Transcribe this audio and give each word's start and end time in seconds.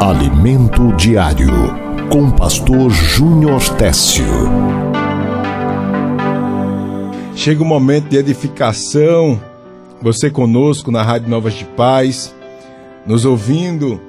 Alimento 0.00 0.92
Diário, 0.96 1.48
com 2.10 2.30
Pastor 2.30 2.90
Júnior 2.90 3.62
Técio. 3.76 4.24
Chega 7.34 7.62
o 7.62 7.66
momento 7.66 8.08
de 8.08 8.18
edificação, 8.18 9.40
você 10.02 10.30
conosco 10.30 10.90
na 10.90 11.02
Rádio 11.02 11.30
Novas 11.30 11.54
de 11.54 11.64
Paz, 11.64 12.34
nos 13.06 13.24
ouvindo 13.24 14.00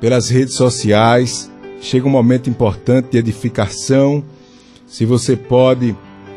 pelas 0.00 0.28
redes 0.28 0.54
sociais. 0.54 1.50
Chega 1.80 2.06
um 2.06 2.10
momento 2.10 2.48
importante 2.48 3.10
de 3.12 3.18
edificação. 3.18 4.22
Se 4.86 5.04
você 5.04 5.34
pode, 5.34 5.96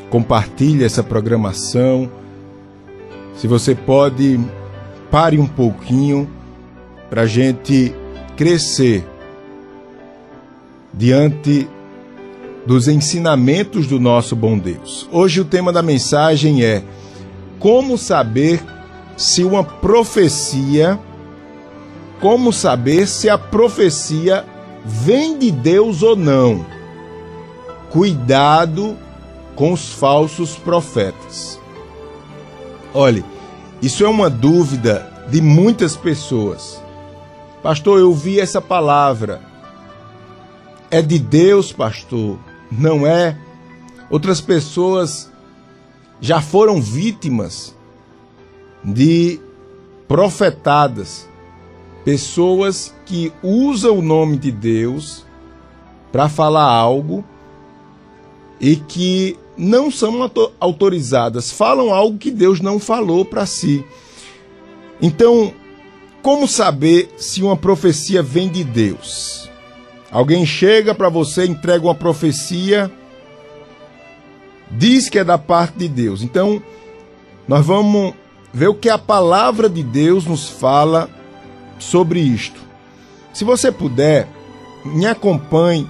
compartilhe 0.09 0.83
essa 0.83 1.03
programação. 1.03 2.09
Se 3.35 3.47
você 3.47 3.75
pode, 3.75 4.39
pare 5.11 5.37
um 5.37 5.47
pouquinho 5.47 6.27
para 7.09 7.23
a 7.23 7.27
gente 7.27 7.93
crescer 8.37 9.03
diante 10.93 11.67
dos 12.67 12.87
ensinamentos 12.87 13.87
do 13.87 13.99
nosso 13.99 14.35
bom 14.35 14.57
Deus. 14.57 15.09
Hoje 15.11 15.41
o 15.41 15.45
tema 15.45 15.73
da 15.73 15.81
mensagem 15.81 16.63
é 16.63 16.83
como 17.59 17.97
saber 17.97 18.63
se 19.17 19.43
uma 19.43 19.63
profecia, 19.63 20.99
como 22.21 22.53
saber 22.53 23.07
se 23.07 23.27
a 23.27 23.37
profecia 23.37 24.45
vem 24.85 25.39
de 25.39 25.49
Deus 25.49 26.03
ou 26.03 26.15
não. 26.15 26.63
Cuidado 27.89 28.95
com 29.55 29.73
os 29.73 29.89
falsos 29.93 30.55
profetas. 30.55 31.59
Olhe, 32.93 33.25
isso 33.81 34.05
é 34.05 34.07
uma 34.07 34.29
dúvida 34.29 35.11
de 35.31 35.41
muitas 35.41 35.95
pessoas. 35.95 36.85
Pastor, 37.67 37.99
eu 37.99 38.13
vi 38.13 38.39
essa 38.39 38.61
palavra. 38.61 39.41
É 40.89 41.01
de 41.01 41.19
Deus, 41.19 41.73
pastor? 41.73 42.39
Não 42.71 43.05
é? 43.05 43.37
Outras 44.09 44.39
pessoas 44.39 45.29
já 46.21 46.39
foram 46.39 46.81
vítimas 46.81 47.75
de 48.81 49.37
profetadas, 50.07 51.27
pessoas 52.05 52.95
que 53.05 53.33
usam 53.43 53.97
o 53.97 54.01
nome 54.01 54.37
de 54.37 54.49
Deus 54.49 55.25
para 56.09 56.29
falar 56.29 56.71
algo 56.71 57.21
e 58.61 58.77
que 58.77 59.37
não 59.57 59.91
são 59.91 60.31
autorizadas, 60.57 61.51
falam 61.51 61.93
algo 61.93 62.17
que 62.17 62.31
Deus 62.31 62.61
não 62.61 62.79
falou 62.79 63.25
para 63.25 63.45
si. 63.45 63.85
Então, 65.01 65.53
como 66.21 66.47
saber 66.47 67.13
se 67.17 67.41
uma 67.41 67.55
profecia 67.55 68.21
vem 68.21 68.49
de 68.49 68.63
Deus? 68.63 69.49
Alguém 70.11 70.45
chega 70.45 70.95
para 70.95 71.09
você, 71.09 71.45
entrega 71.45 71.85
uma 71.85 71.95
profecia, 71.95 72.91
diz 74.71 75.09
que 75.09 75.19
é 75.19 75.23
da 75.23 75.37
parte 75.37 75.77
de 75.77 75.87
Deus. 75.87 76.21
Então, 76.21 76.61
nós 77.47 77.65
vamos 77.65 78.13
ver 78.53 78.67
o 78.67 78.75
que 78.75 78.89
a 78.89 78.97
palavra 78.97 79.69
de 79.69 79.83
Deus 79.83 80.25
nos 80.25 80.49
fala 80.49 81.09
sobre 81.79 82.19
isto. 82.19 82.59
Se 83.33 83.43
você 83.43 83.71
puder, 83.71 84.27
me 84.83 85.05
acompanhe 85.05 85.87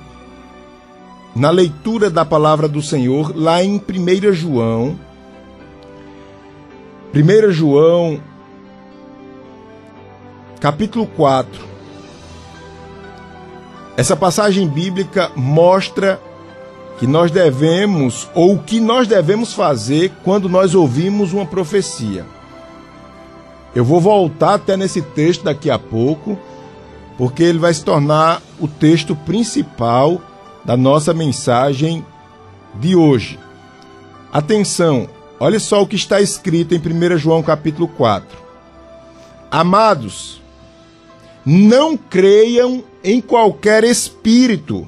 na 1.35 1.49
leitura 1.49 2.09
da 2.09 2.25
palavra 2.25 2.67
do 2.67 2.81
Senhor 2.81 3.31
lá 3.35 3.63
em 3.63 3.77
1 3.77 4.33
João. 4.33 4.99
1 7.13 7.51
João 7.51 8.19
capítulo 10.59 11.05
4. 11.05 11.65
Essa 13.95 14.15
passagem 14.15 14.67
bíblica 14.67 15.31
mostra 15.35 16.19
que 16.99 17.05
nós 17.05 17.29
devemos, 17.29 18.27
ou 18.33 18.55
o 18.55 18.59
que 18.63 18.79
nós 18.79 19.07
devemos 19.07 19.53
fazer 19.53 20.11
quando 20.23 20.49
nós 20.49 20.73
ouvimos 20.73 21.31
uma 21.31 21.45
profecia. 21.45 22.25
Eu 23.75 23.85
vou 23.85 24.01
voltar 24.01 24.55
até 24.55 24.75
nesse 24.75 25.01
texto 25.01 25.43
daqui 25.43 25.69
a 25.69 25.77
pouco, 25.77 26.37
porque 27.17 27.43
ele 27.43 27.59
vai 27.59 27.73
se 27.73 27.83
tornar 27.83 28.41
o 28.59 28.67
texto 28.67 29.15
principal 29.15 30.21
da 30.65 30.75
nossa 30.75 31.13
mensagem 31.13 32.03
de 32.75 32.95
hoje. 32.95 33.39
Atenção, 34.33 35.07
olha 35.39 35.59
só 35.59 35.81
o 35.81 35.87
que 35.87 35.95
está 35.95 36.19
escrito 36.19 36.73
em 36.73 36.79
1 36.79 37.17
João 37.17 37.43
capítulo 37.43 37.87
4. 37.87 38.37
Amados, 39.49 40.41
não 41.49 41.95
creiam 41.95 42.83
em 43.01 43.21
qualquer 43.21 43.85
espírito, 43.85 44.85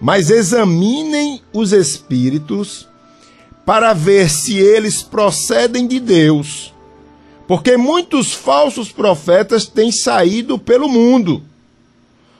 mas 0.00 0.30
examinem 0.30 1.40
os 1.52 1.72
espíritos 1.72 2.88
para 3.64 3.92
ver 3.92 4.28
se 4.28 4.58
eles 4.58 5.04
procedem 5.04 5.86
de 5.86 6.00
Deus. 6.00 6.74
Porque 7.46 7.76
muitos 7.76 8.32
falsos 8.32 8.90
profetas 8.90 9.64
têm 9.66 9.92
saído 9.92 10.58
pelo 10.58 10.88
mundo. 10.88 11.40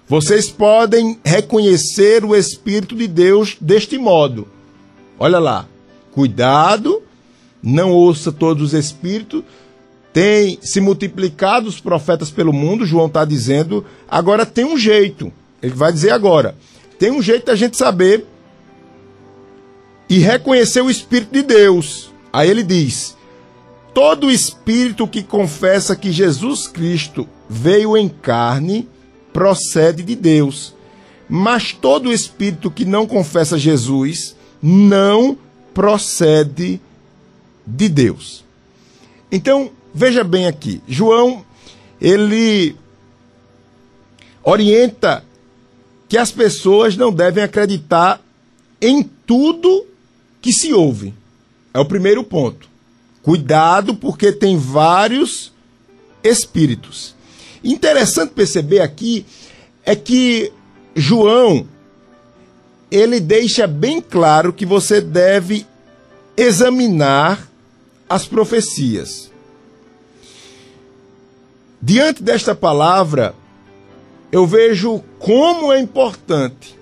Vocês 0.08 0.50
podem 0.50 1.16
reconhecer 1.24 2.24
o 2.24 2.34
Espírito 2.34 2.96
de 2.96 3.06
Deus 3.06 3.56
deste 3.60 3.96
modo. 3.96 4.48
Olha 5.20 5.38
lá, 5.38 5.68
cuidado, 6.10 7.00
não 7.62 7.92
ouça 7.92 8.32
todos 8.32 8.72
os 8.72 8.74
espíritos, 8.74 9.44
tem 10.16 10.59
se 10.62 10.81
multiplicado 10.81 11.69
os 11.69 11.78
profetas 11.78 12.31
pelo 12.31 12.50
mundo, 12.50 12.87
João 12.87 13.04
está 13.04 13.22
dizendo, 13.22 13.84
agora 14.09 14.47
tem 14.47 14.65
um 14.65 14.78
jeito. 14.78 15.31
Ele 15.62 15.75
vai 15.75 15.93
dizer 15.93 16.09
agora: 16.09 16.56
tem 16.99 17.10
um 17.10 17.21
jeito 17.21 17.44
da 17.44 17.54
gente 17.54 17.77
saber 17.77 18.25
e 20.09 20.19
reconhecer 20.19 20.81
o 20.81 20.88
Espírito 20.88 21.34
de 21.34 21.43
Deus. 21.43 22.10
Aí 22.32 22.49
ele 22.49 22.62
diz: 22.62 23.15
todo 23.93 24.31
espírito 24.31 25.06
que 25.06 25.22
confessa 25.22 25.94
que 25.94 26.10
Jesus 26.10 26.66
Cristo 26.66 27.28
veio 27.47 27.94
em 27.94 28.09
carne 28.09 28.88
procede 29.34 30.03
de 30.03 30.16
Deus. 30.16 30.75
Mas 31.28 31.75
todo 31.75 32.10
espírito 32.10 32.71
que 32.71 32.87
não 32.87 33.06
confessa 33.06 33.59
Jesus 33.59 34.34
não 34.62 35.37
procede 35.75 36.81
de 37.66 37.88
Deus. 37.91 38.47
Então, 39.31 39.75
Veja 39.98 40.22
bem 40.22 40.46
aqui, 40.46 40.82
João, 40.86 41.42
ele 41.98 42.76
orienta 44.44 45.24
que 46.06 46.18
as 46.18 46.30
pessoas 46.30 46.98
não 46.98 47.10
devem 47.10 47.42
acreditar 47.42 48.20
em 48.78 49.02
tudo 49.02 49.86
que 50.42 50.52
se 50.52 50.70
ouve. 50.74 51.14
É 51.72 51.78
o 51.80 51.86
primeiro 51.86 52.22
ponto. 52.22 52.68
Cuidado, 53.22 53.94
porque 53.94 54.32
tem 54.32 54.58
vários 54.58 55.50
espíritos. 56.22 57.14
Interessante 57.64 58.34
perceber 58.34 58.80
aqui 58.80 59.24
é 59.82 59.96
que 59.96 60.52
João 60.94 61.66
ele 62.90 63.18
deixa 63.18 63.66
bem 63.66 64.02
claro 64.02 64.52
que 64.52 64.66
você 64.66 65.00
deve 65.00 65.66
examinar 66.36 67.50
as 68.06 68.26
profecias. 68.26 69.34
Diante 71.81 72.22
desta 72.22 72.54
palavra, 72.54 73.34
eu 74.32 74.47
vejo 74.47 75.03
como 75.19 75.72
é 75.72 75.81
importante 75.81 76.76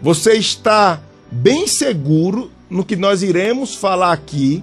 você 0.00 0.34
estar 0.34 1.02
bem 1.30 1.66
seguro 1.66 2.50
no 2.68 2.84
que 2.84 2.96
nós 2.96 3.22
iremos 3.22 3.74
falar 3.74 4.12
aqui, 4.12 4.62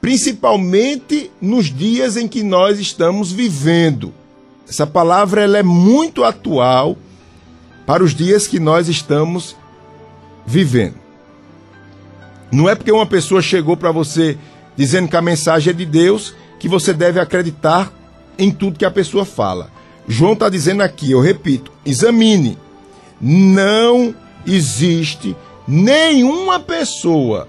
principalmente 0.00 1.30
nos 1.40 1.66
dias 1.66 2.16
em 2.16 2.26
que 2.26 2.42
nós 2.42 2.78
estamos 2.78 3.30
vivendo. 3.30 4.12
Essa 4.68 4.86
palavra 4.86 5.42
ela 5.42 5.58
é 5.58 5.62
muito 5.62 6.24
atual 6.24 6.96
para 7.86 8.02
os 8.02 8.14
dias 8.14 8.46
que 8.46 8.58
nós 8.58 8.88
estamos 8.88 9.56
vivendo. 10.46 10.96
Não 12.50 12.68
é 12.68 12.74
porque 12.74 12.92
uma 12.92 13.06
pessoa 13.06 13.40
chegou 13.40 13.76
para 13.76 13.92
você 13.92 14.36
dizendo 14.76 15.08
que 15.08 15.16
a 15.16 15.22
mensagem 15.22 15.70
é 15.70 15.74
de 15.74 15.86
Deus 15.86 16.34
que 16.62 16.68
você 16.68 16.92
deve 16.94 17.18
acreditar 17.18 17.92
em 18.38 18.52
tudo 18.52 18.78
que 18.78 18.84
a 18.84 18.90
pessoa 18.90 19.24
fala. 19.24 19.68
João 20.06 20.34
está 20.34 20.48
dizendo 20.48 20.80
aqui, 20.84 21.10
eu 21.10 21.20
repito, 21.20 21.72
examine. 21.84 22.56
Não 23.20 24.14
existe 24.46 25.34
nenhuma 25.66 26.60
pessoa, 26.60 27.48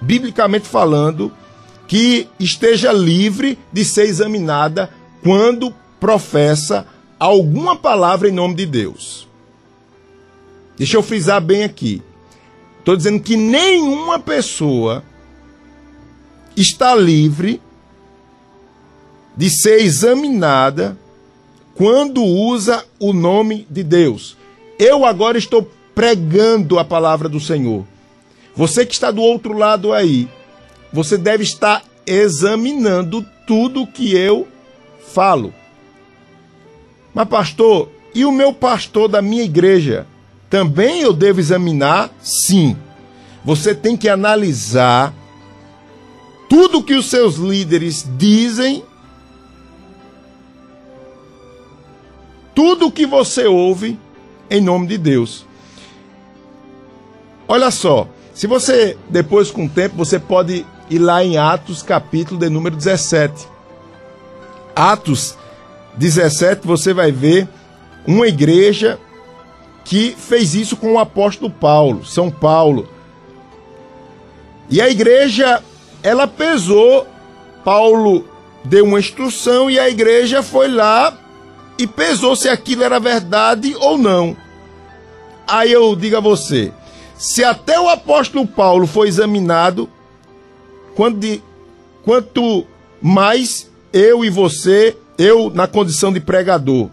biblicamente 0.00 0.68
falando, 0.68 1.32
que 1.88 2.28
esteja 2.38 2.92
livre 2.92 3.58
de 3.72 3.84
ser 3.84 4.04
examinada 4.04 4.88
quando 5.24 5.74
professa 5.98 6.86
alguma 7.18 7.74
palavra 7.74 8.28
em 8.28 8.32
nome 8.32 8.54
de 8.54 8.66
Deus. 8.66 9.26
Deixa 10.78 10.96
eu 10.96 11.02
frisar 11.02 11.40
bem 11.40 11.64
aqui. 11.64 12.00
Estou 12.78 12.96
dizendo 12.96 13.18
que 13.18 13.36
nenhuma 13.36 14.20
pessoa 14.20 15.02
está 16.56 16.94
livre 16.94 17.60
de 19.36 19.50
ser 19.50 19.82
examinada 19.82 20.96
quando 21.74 22.22
usa 22.22 22.84
o 22.98 23.12
nome 23.12 23.66
de 23.70 23.82
Deus. 23.82 24.36
Eu 24.78 25.04
agora 25.04 25.38
estou 25.38 25.70
pregando 25.94 26.78
a 26.78 26.84
palavra 26.84 27.28
do 27.28 27.40
Senhor. 27.40 27.86
Você 28.54 28.84
que 28.84 28.92
está 28.92 29.10
do 29.10 29.22
outro 29.22 29.56
lado 29.56 29.92
aí, 29.92 30.28
você 30.92 31.16
deve 31.16 31.42
estar 31.42 31.82
examinando 32.06 33.24
tudo 33.46 33.86
que 33.86 34.14
eu 34.14 34.46
falo. 35.12 35.54
Mas, 37.14 37.28
pastor, 37.28 37.88
e 38.14 38.24
o 38.24 38.32
meu 38.32 38.52
pastor 38.52 39.08
da 39.08 39.22
minha 39.22 39.42
igreja? 39.42 40.06
Também 40.50 41.00
eu 41.00 41.12
devo 41.12 41.40
examinar? 41.40 42.10
Sim. 42.20 42.76
Você 43.44 43.74
tem 43.74 43.96
que 43.96 44.08
analisar 44.08 45.14
tudo 46.48 46.82
que 46.82 46.94
os 46.94 47.08
seus 47.08 47.36
líderes 47.36 48.06
dizem, 48.18 48.84
tudo 52.54 52.90
que 52.90 53.06
você 53.06 53.46
ouve 53.46 53.98
em 54.50 54.60
nome 54.60 54.86
de 54.86 54.98
Deus. 54.98 55.46
Olha 57.48 57.70
só, 57.70 58.08
se 58.34 58.46
você 58.46 58.96
depois 59.08 59.50
com 59.50 59.66
o 59.66 59.68
tempo 59.68 59.96
você 59.96 60.18
pode 60.18 60.66
ir 60.88 60.98
lá 60.98 61.24
em 61.24 61.36
Atos 61.36 61.82
capítulo 61.82 62.38
de 62.38 62.48
número 62.48 62.76
17. 62.76 63.46
Atos 64.74 65.36
17 65.96 66.66
você 66.66 66.92
vai 66.94 67.12
ver 67.12 67.48
uma 68.06 68.26
igreja 68.26 68.98
que 69.84 70.14
fez 70.16 70.54
isso 70.54 70.76
com 70.76 70.92
o 70.92 70.98
apóstolo 70.98 71.50
Paulo, 71.50 72.04
São 72.04 72.30
Paulo. 72.30 72.88
E 74.70 74.80
a 74.80 74.88
igreja, 74.88 75.62
ela 76.02 76.26
pesou, 76.26 77.06
Paulo 77.64 78.26
deu 78.64 78.84
uma 78.84 78.98
instrução 78.98 79.70
e 79.70 79.78
a 79.78 79.88
igreja 79.88 80.42
foi 80.42 80.68
lá 80.68 81.21
e 81.82 81.86
pesou 81.86 82.36
se 82.36 82.48
aquilo 82.48 82.84
era 82.84 83.00
verdade 83.00 83.74
ou 83.80 83.98
não. 83.98 84.36
Aí 85.48 85.72
eu 85.72 85.96
digo 85.96 86.16
a 86.16 86.20
você, 86.20 86.72
se 87.18 87.42
até 87.42 87.78
o 87.80 87.88
apóstolo 87.88 88.46
Paulo 88.46 88.86
foi 88.86 89.08
examinado, 89.08 89.88
quanto, 90.94 91.18
de, 91.18 91.42
quanto 92.04 92.64
mais 93.00 93.68
eu 93.92 94.24
e 94.24 94.30
você, 94.30 94.96
eu 95.18 95.50
na 95.50 95.66
condição 95.66 96.12
de 96.12 96.20
pregador. 96.20 96.88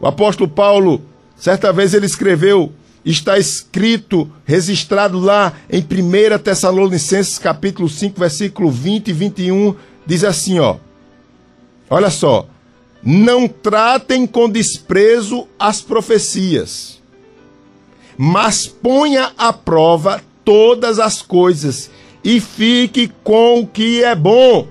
O 0.00 0.06
apóstolo 0.06 0.48
Paulo, 0.48 1.02
certa 1.36 1.72
vez 1.72 1.94
ele 1.94 2.06
escreveu, 2.06 2.72
está 3.04 3.36
escrito, 3.36 4.30
registrado 4.44 5.18
lá 5.18 5.52
em 5.68 5.80
1 5.80 6.38
Tessalonicenses 6.38 7.40
capítulo 7.40 7.88
5, 7.88 8.20
versículo 8.20 8.70
20 8.70 9.08
e 9.08 9.12
21, 9.12 9.74
diz 10.06 10.22
assim, 10.22 10.60
ó. 10.60 10.76
Olha 11.90 12.10
só. 12.10 12.46
Não 13.02 13.46
tratem 13.46 14.26
com 14.26 14.50
desprezo 14.50 15.46
as 15.58 15.80
profecias, 15.80 17.00
mas 18.16 18.66
ponha 18.66 19.32
à 19.38 19.52
prova 19.52 20.20
todas 20.44 20.98
as 20.98 21.22
coisas 21.22 21.90
e 22.24 22.40
fique 22.40 23.12
com 23.22 23.60
o 23.60 23.66
que 23.66 24.02
é 24.02 24.16
bom. 24.16 24.66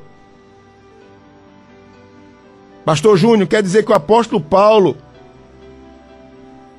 Pastor 2.83 3.17
Júnior, 3.17 3.47
quer 3.47 3.63
dizer 3.63 3.85
que 3.85 3.91
o 3.91 3.95
apóstolo 3.95 4.41
Paulo 4.41 4.97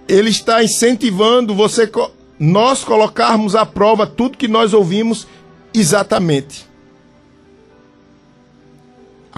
ele 0.07 0.31
está 0.31 0.63
incentivando 0.63 1.55
você 1.55 1.91
nós 2.39 2.85
colocarmos 2.85 3.57
à 3.57 3.67
prova 3.67 4.07
tudo 4.07 4.39
que 4.39 4.49
nós 4.49 4.73
ouvimos 4.73 5.27
exatamente. 5.75 6.68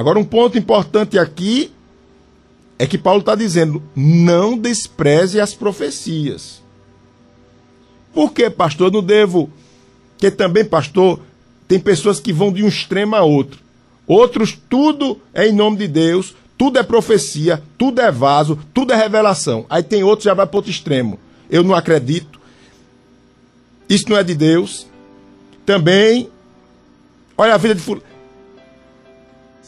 Agora 0.00 0.18
um 0.18 0.24
ponto 0.24 0.56
importante 0.56 1.18
aqui 1.18 1.70
é 2.78 2.86
que 2.86 2.96
Paulo 2.96 3.20
está 3.20 3.34
dizendo: 3.34 3.82
não 3.94 4.56
despreze 4.56 5.38
as 5.38 5.52
profecias. 5.52 6.62
Por 8.14 8.32
que, 8.32 8.48
pastor? 8.48 8.90
Não 8.90 9.02
devo. 9.02 9.50
Porque 10.12 10.30
também, 10.30 10.64
pastor, 10.64 11.20
tem 11.68 11.78
pessoas 11.78 12.18
que 12.18 12.32
vão 12.32 12.50
de 12.50 12.64
um 12.64 12.68
extremo 12.68 13.14
a 13.14 13.22
outro. 13.22 13.60
Outros, 14.06 14.58
tudo 14.70 15.20
é 15.34 15.46
em 15.46 15.52
nome 15.52 15.76
de 15.76 15.88
Deus, 15.88 16.34
tudo 16.56 16.78
é 16.78 16.82
profecia, 16.82 17.62
tudo 17.76 18.00
é 18.00 18.10
vaso, 18.10 18.58
tudo 18.72 18.94
é 18.94 18.96
revelação. 18.96 19.66
Aí 19.68 19.82
tem 19.82 20.02
outro 20.02 20.20
que 20.20 20.24
já 20.24 20.32
vai 20.34 20.46
para 20.46 20.56
outro 20.56 20.70
extremo. 20.70 21.18
Eu 21.50 21.62
não 21.62 21.74
acredito. 21.74 22.40
Isso 23.86 24.08
não 24.08 24.16
é 24.16 24.24
de 24.24 24.34
Deus. 24.34 24.86
Também, 25.66 26.30
olha 27.36 27.52
a 27.52 27.58
vida 27.58 27.74
de 27.74 27.82
fulano. 27.82 28.09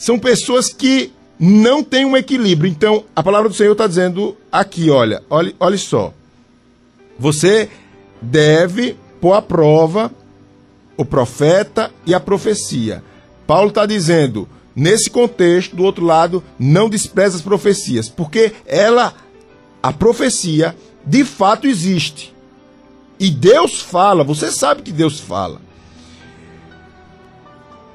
São 0.03 0.19
pessoas 0.19 0.73
que 0.73 1.13
não 1.39 1.81
têm 1.81 2.05
um 2.05 2.17
equilíbrio. 2.17 2.69
Então, 2.69 3.05
a 3.15 3.23
palavra 3.23 3.49
do 3.49 3.55
Senhor 3.55 3.71
está 3.71 3.87
dizendo 3.87 4.37
aqui, 4.51 4.91
olha, 4.91 5.23
olha, 5.31 5.55
olha 5.61 5.79
só. 5.79 6.13
Você 7.17 7.71
deve 8.21 8.97
pôr 9.21 9.33
à 9.35 9.41
prova 9.41 10.11
o 10.97 11.05
profeta 11.05 11.89
e 12.05 12.13
a 12.13 12.19
profecia. 12.19 13.01
Paulo 13.47 13.69
está 13.69 13.87
dizendo, 13.87 14.49
nesse 14.75 15.09
contexto, 15.09 15.77
do 15.77 15.85
outro 15.85 16.05
lado, 16.05 16.43
não 16.59 16.91
despreza 16.91 17.37
as 17.37 17.43
profecias, 17.43 18.09
porque 18.09 18.53
ela, 18.67 19.15
a 19.81 19.93
profecia, 19.93 20.75
de 21.07 21.25
fato 21.25 21.69
existe. 21.69 22.35
E 23.21 23.31
Deus 23.31 23.81
fala, 23.81 24.25
você 24.25 24.51
sabe 24.51 24.83
que 24.83 24.91
Deus 24.91 25.21
fala. 25.21 25.61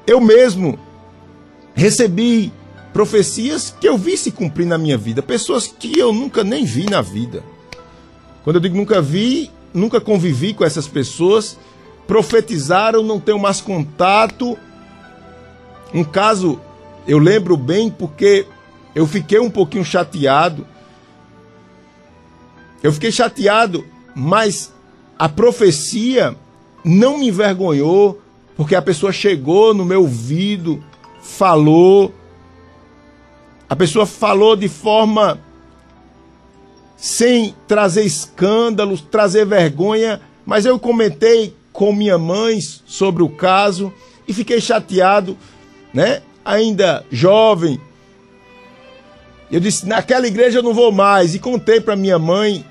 Eu 0.06 0.22
mesmo 0.22 0.87
recebi 1.78 2.52
profecias 2.92 3.72
que 3.80 3.88
eu 3.88 3.96
vi 3.96 4.16
se 4.16 4.32
cumprir 4.32 4.66
na 4.66 4.76
minha 4.76 4.98
vida, 4.98 5.22
pessoas 5.22 5.68
que 5.68 5.96
eu 5.96 6.12
nunca 6.12 6.42
nem 6.42 6.64
vi 6.64 6.90
na 6.90 7.00
vida. 7.00 7.44
Quando 8.42 8.56
eu 8.56 8.60
digo 8.60 8.76
nunca 8.76 9.00
vi, 9.00 9.48
nunca 9.72 10.00
convivi 10.00 10.52
com 10.52 10.64
essas 10.64 10.88
pessoas, 10.88 11.56
profetizaram, 12.04 13.04
não 13.04 13.20
tenho 13.20 13.38
mais 13.38 13.60
contato. 13.60 14.58
Um 15.94 16.02
caso 16.02 16.60
eu 17.06 17.18
lembro 17.18 17.56
bem 17.56 17.88
porque 17.88 18.44
eu 18.92 19.06
fiquei 19.06 19.38
um 19.38 19.50
pouquinho 19.50 19.84
chateado. 19.84 20.66
Eu 22.82 22.92
fiquei 22.92 23.12
chateado, 23.12 23.86
mas 24.16 24.72
a 25.16 25.28
profecia 25.28 26.36
não 26.84 27.18
me 27.18 27.28
envergonhou, 27.28 28.20
porque 28.56 28.74
a 28.74 28.82
pessoa 28.82 29.12
chegou 29.12 29.72
no 29.72 29.84
meu 29.84 30.00
ouvido, 30.00 30.82
falou. 31.28 32.12
A 33.68 33.76
pessoa 33.76 34.06
falou 34.06 34.56
de 34.56 34.68
forma 34.68 35.38
sem 36.96 37.54
trazer 37.68 38.04
escândalos, 38.04 39.00
trazer 39.00 39.44
vergonha, 39.44 40.20
mas 40.44 40.64
eu 40.64 40.78
comentei 40.78 41.54
com 41.72 41.92
minha 41.92 42.18
mãe 42.18 42.58
sobre 42.60 43.22
o 43.22 43.28
caso 43.28 43.92
e 44.26 44.32
fiquei 44.32 44.60
chateado, 44.60 45.36
né? 45.92 46.22
ainda 46.44 47.04
jovem. 47.10 47.78
Eu 49.50 49.60
disse: 49.60 49.86
naquela 49.86 50.26
igreja 50.26 50.58
eu 50.58 50.62
não 50.62 50.72
vou 50.72 50.90
mais. 50.90 51.34
E 51.34 51.38
contei 51.38 51.80
para 51.80 51.94
minha 51.94 52.18
mãe, 52.18 52.64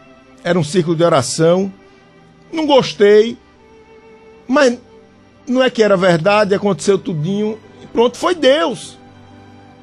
era 0.43 0.59
um 0.59 0.63
círculo 0.63 0.95
de 0.95 1.03
oração. 1.03 1.71
Não 2.51 2.65
gostei, 2.65 3.37
mas 4.47 4.77
não 5.47 5.61
é 5.61 5.69
que 5.69 5.83
era 5.83 5.95
verdade, 5.95 6.55
aconteceu 6.55 6.97
tudinho. 6.97 7.59
Pronto, 7.97 8.15
foi 8.15 8.35
Deus. 8.35 8.95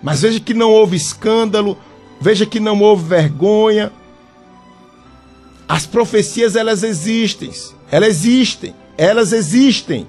Mas 0.01 0.23
veja 0.23 0.39
que 0.39 0.55
não 0.55 0.71
houve 0.71 0.97
escândalo, 0.97 1.77
veja 2.21 2.47
que 2.47 2.61
não 2.61 2.81
houve 2.81 3.09
vergonha. 3.09 3.93
As 5.67 5.85
profecias 5.85 6.55
elas 6.55 6.85
existem, 6.85 7.51
elas 7.91 8.11
existem, 8.11 8.73
elas 8.97 9.33
existem 9.33 10.07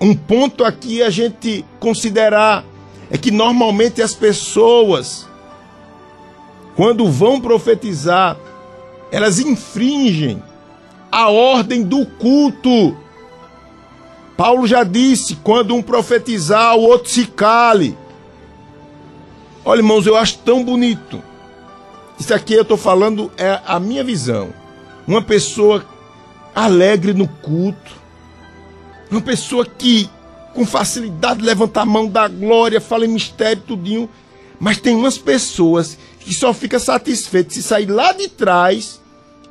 um 0.00 0.14
ponto 0.14 0.64
aqui 0.64 1.02
a 1.02 1.10
gente 1.10 1.62
considerar 1.78 2.64
é 3.10 3.18
que 3.18 3.30
normalmente 3.30 4.00
as 4.00 4.14
pessoas, 4.14 5.28
quando 6.76 7.10
vão 7.10 7.38
profetizar, 7.42 8.38
elas 9.12 9.38
infringem 9.38 10.42
a 11.12 11.28
ordem 11.28 11.82
do 11.82 12.06
culto. 12.06 13.04
Paulo 14.36 14.66
já 14.66 14.84
disse: 14.84 15.36
quando 15.36 15.74
um 15.74 15.82
profetizar, 15.82 16.76
o 16.76 16.82
outro 16.82 17.10
se 17.10 17.26
cale. 17.26 17.96
Olha, 19.64 19.80
irmãos, 19.80 20.06
eu 20.06 20.16
acho 20.16 20.38
tão 20.38 20.64
bonito. 20.64 21.22
Isso 22.18 22.32
aqui 22.32 22.54
eu 22.54 22.62
estou 22.62 22.76
falando 22.76 23.30
é 23.36 23.60
a 23.66 23.80
minha 23.80 24.04
visão. 24.04 24.52
Uma 25.06 25.22
pessoa 25.22 25.84
alegre 26.54 27.12
no 27.12 27.28
culto, 27.28 27.92
uma 29.10 29.20
pessoa 29.20 29.64
que 29.66 30.08
com 30.54 30.64
facilidade 30.64 31.42
levanta 31.42 31.82
a 31.82 31.86
mão 31.86 32.06
da 32.06 32.26
glória, 32.26 32.80
fala 32.80 33.04
em 33.04 33.08
mistério, 33.08 33.62
tudinho. 33.66 34.08
Mas 34.58 34.78
tem 34.78 34.96
umas 34.96 35.18
pessoas 35.18 35.98
que 36.20 36.32
só 36.32 36.54
fica 36.54 36.78
satisfeito 36.78 37.52
se 37.52 37.62
sair 37.62 37.86
lá 37.86 38.12
de 38.12 38.28
trás 38.28 39.00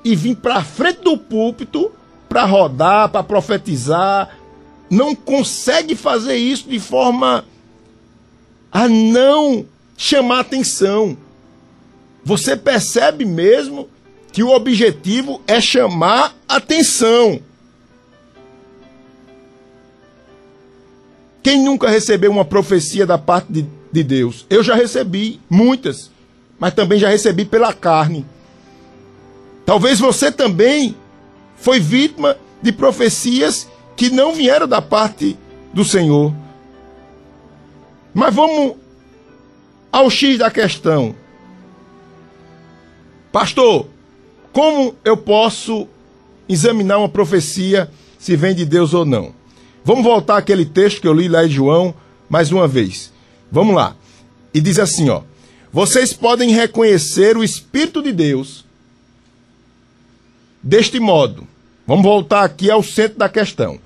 e 0.04 0.15
vir 0.15 0.36
para 0.36 0.63
frente 0.63 1.01
do 1.01 1.15
púlpito 1.15 1.92
para 2.27 2.46
rodar, 2.46 3.10
para 3.10 3.24
profetizar. 3.24 4.36
Não 4.89 5.15
consegue 5.15 5.96
fazer 5.96 6.36
isso 6.36 6.70
de 6.70 6.80
forma 6.80 7.46
a 8.72 8.88
não 8.88 9.65
chamar 9.98 10.42
atenção. 10.42 11.18
Você 12.24 12.56
percebe 12.56 13.25
mesmo 13.25 13.89
que 14.32 14.44
o 14.44 14.50
objetivo 14.50 15.42
é 15.48 15.62
chamar 15.62 16.36
atenção. 16.48 17.39
Quem 21.42 21.63
nunca 21.63 21.88
recebeu 21.88 22.32
uma 22.32 22.44
profecia 22.44 23.06
da 23.06 23.18
parte 23.18 23.54
de, 23.54 23.65
de 23.92 24.04
Deus? 24.04 24.46
Eu 24.50 24.63
já 24.63 24.75
recebi 24.75 25.39
muitas, 25.50 26.12
mas 26.60 26.74
também 26.74 27.00
já 27.00 27.08
recebi 27.08 27.46
pela 27.46 27.72
carne. 27.72 28.25
Talvez 29.65 30.00
você 30.00 30.32
também 30.32 30.96
foi 31.56 31.80
vítima 31.80 32.36
de 32.62 32.72
profecias 32.72 33.68
que 33.96 34.10
não 34.10 34.34
vieram 34.34 34.68
da 34.68 34.82
parte 34.82 35.38
do 35.74 35.84
Senhor. 35.86 36.34
Mas 38.14 38.34
vamos 38.34 38.75
ao 39.92 40.10
X 40.10 40.38
da 40.38 40.52
questão. 40.52 41.16
Pastor, 43.32 43.88
como 44.54 44.96
eu 45.04 45.18
posso 45.18 45.88
examinar 46.48 46.98
uma 46.98 47.10
profecia 47.10 47.90
se 48.18 48.36
vem 48.36 48.56
de 48.56 48.66
Deus 48.66 48.94
ou 48.94 49.06
não? 49.06 49.34
Vamos 49.84 50.04
voltar 50.04 50.38
àquele 50.38 50.66
texto 50.66 51.02
que 51.02 51.08
eu 51.08 51.14
li 51.14 51.28
lá 51.28 51.46
em 51.46 51.50
João 51.50 51.94
mais 52.30 52.52
uma 52.52 52.68
vez. 52.68 53.12
Vamos 53.52 53.75
lá. 53.75 53.96
E 54.54 54.62
diz 54.62 54.80
assim, 54.80 55.10
ó: 55.10 55.22
Vocês 55.72 56.14
podem 56.14 56.52
reconhecer 56.52 57.38
o 57.38 57.44
espírito 57.44 58.02
de 58.02 58.12
Deus 58.12 58.66
deste 60.64 61.00
modo. 61.00 61.48
Vamos 61.86 62.04
voltar 62.04 62.44
aqui 62.44 62.72
ao 62.72 62.82
centro 62.82 63.20
da 63.20 63.30
questão. 63.30 63.80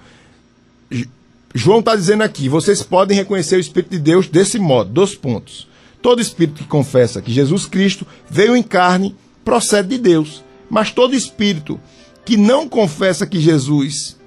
João 1.54 1.80
está 1.80 1.96
dizendo 1.96 2.24
aqui: 2.24 2.48
vocês 2.50 2.82
podem 2.84 3.18
reconhecer 3.18 3.56
o 3.56 3.60
Espírito 3.60 3.92
de 3.92 4.00
Deus 4.00 4.28
desse 4.28 4.60
modo, 4.60 4.92
dois 4.92 5.16
pontos. 5.16 5.68
Todo 6.02 6.22
espírito 6.22 6.64
que 6.64 6.70
confessa 6.70 7.22
que 7.22 7.32
Jesus 7.32 7.66
Cristo 7.66 8.08
veio 8.30 8.56
em 8.56 8.64
carne 8.64 9.16
procede 9.44 9.90
de 9.90 9.98
Deus, 9.98 10.42
mas 10.70 10.92
todo 10.92 11.14
espírito 11.14 11.78
que 12.24 12.38
não 12.38 12.70
confessa 12.70 13.28
que 13.28 13.38
Jesus 13.38 14.18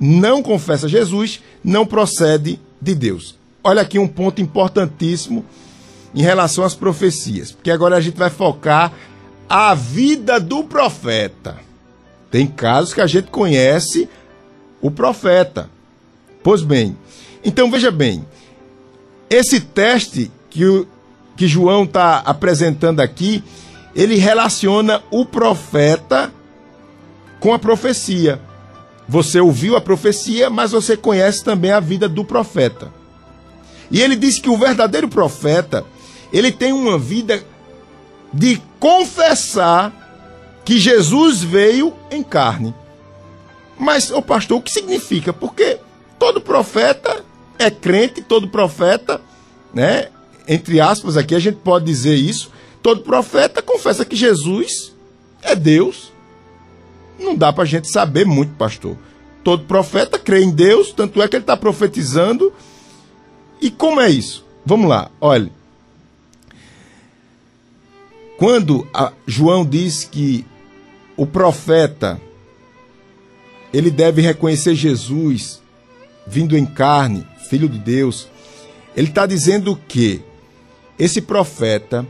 não 0.00 0.42
confessa 0.42 0.88
Jesus, 0.88 1.42
não 1.62 1.84
procede 1.84 2.60
de 2.80 2.94
Deus. 2.94 3.36
Olha 3.62 3.82
aqui 3.82 3.98
um 3.98 4.06
ponto 4.06 4.40
importantíssimo 4.40 5.44
em 6.14 6.22
relação 6.22 6.64
às 6.64 6.74
profecias, 6.74 7.52
porque 7.52 7.70
agora 7.70 7.96
a 7.96 8.00
gente 8.00 8.16
vai 8.16 8.30
focar 8.30 8.92
a 9.48 9.74
vida 9.74 10.38
do 10.38 10.64
profeta. 10.64 11.56
Tem 12.30 12.46
casos 12.46 12.94
que 12.94 13.00
a 13.00 13.06
gente 13.06 13.30
conhece 13.30 14.08
o 14.80 14.90
profeta. 14.90 15.68
Pois 16.42 16.62
bem, 16.62 16.96
então 17.44 17.70
veja 17.70 17.90
bem, 17.90 18.24
esse 19.28 19.60
teste 19.60 20.30
que, 20.50 20.64
o, 20.64 20.86
que 21.36 21.46
João 21.46 21.84
está 21.84 22.18
apresentando 22.18 23.00
aqui, 23.00 23.42
ele 23.94 24.16
relaciona 24.16 25.02
o 25.10 25.24
profeta 25.24 26.32
com 27.40 27.52
a 27.52 27.58
profecia. 27.58 28.40
Você 29.08 29.40
ouviu 29.40 29.76
a 29.76 29.80
profecia, 29.80 30.50
mas 30.50 30.72
você 30.72 30.96
conhece 30.96 31.42
também 31.42 31.70
a 31.70 31.80
vida 31.80 32.08
do 32.08 32.24
profeta. 32.24 32.92
E 33.90 34.02
ele 34.02 34.16
diz 34.16 34.38
que 34.38 34.50
o 34.50 34.56
verdadeiro 34.56 35.08
profeta, 35.08 35.84
ele 36.32 36.52
tem 36.52 36.72
uma 36.72 36.98
vida 36.98 37.42
de 38.32 38.60
confessar 38.78 40.60
que 40.64 40.78
Jesus 40.78 41.42
veio 41.42 41.94
em 42.10 42.22
carne. 42.22 42.74
Mas, 43.78 44.10
o 44.10 44.20
pastor, 44.20 44.58
o 44.58 44.62
que 44.62 44.70
significa? 44.70 45.32
Porque 45.32 45.78
todo 46.18 46.40
profeta 46.40 47.24
é 47.58 47.70
crente, 47.70 48.22
todo 48.22 48.48
profeta, 48.48 49.20
né? 49.72 50.08
Entre 50.46 50.80
aspas, 50.80 51.16
aqui 51.16 51.34
a 51.34 51.38
gente 51.38 51.56
pode 51.56 51.84
dizer 51.84 52.14
isso. 52.14 52.50
Todo 52.82 53.02
profeta 53.02 53.60
confessa 53.60 54.04
que 54.04 54.16
Jesus 54.16 54.94
é 55.42 55.54
Deus. 55.54 56.12
Não 57.18 57.36
dá 57.36 57.52
para 57.52 57.64
a 57.64 57.66
gente 57.66 57.88
saber 57.88 58.24
muito, 58.24 58.54
pastor. 58.54 58.96
Todo 59.42 59.64
profeta 59.64 60.18
crê 60.18 60.42
em 60.42 60.50
Deus, 60.50 60.92
tanto 60.92 61.20
é 61.20 61.28
que 61.28 61.36
ele 61.36 61.42
está 61.42 61.56
profetizando. 61.56 62.52
E 63.60 63.70
como 63.70 64.00
é 64.00 64.08
isso? 64.08 64.44
Vamos 64.64 64.88
lá, 64.88 65.10
olha. 65.20 65.50
Quando 68.38 68.86
João 69.26 69.66
diz 69.66 70.04
que 70.04 70.46
o 71.16 71.26
profeta 71.26 72.20
ele 73.72 73.90
deve 73.90 74.22
reconhecer 74.22 74.74
Jesus 74.74 75.60
vindo 76.28 76.56
em 76.56 76.66
carne, 76.66 77.26
filho 77.48 77.68
de 77.68 77.78
Deus, 77.78 78.28
ele 78.94 79.08
está 79.08 79.26
dizendo 79.26 79.78
que 79.88 80.22
esse 80.98 81.20
profeta 81.22 82.06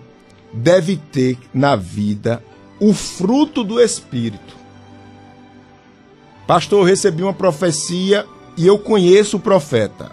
deve 0.52 0.96
ter 0.96 1.38
na 1.52 1.76
vida 1.76 2.42
o 2.80 2.92
fruto 2.92 3.62
do 3.62 3.80
Espírito. 3.80 4.56
Pastor, 6.46 6.80
eu 6.80 6.84
recebi 6.84 7.22
uma 7.22 7.34
profecia 7.34 8.26
e 8.56 8.66
eu 8.66 8.78
conheço 8.78 9.36
o 9.36 9.40
profeta. 9.40 10.10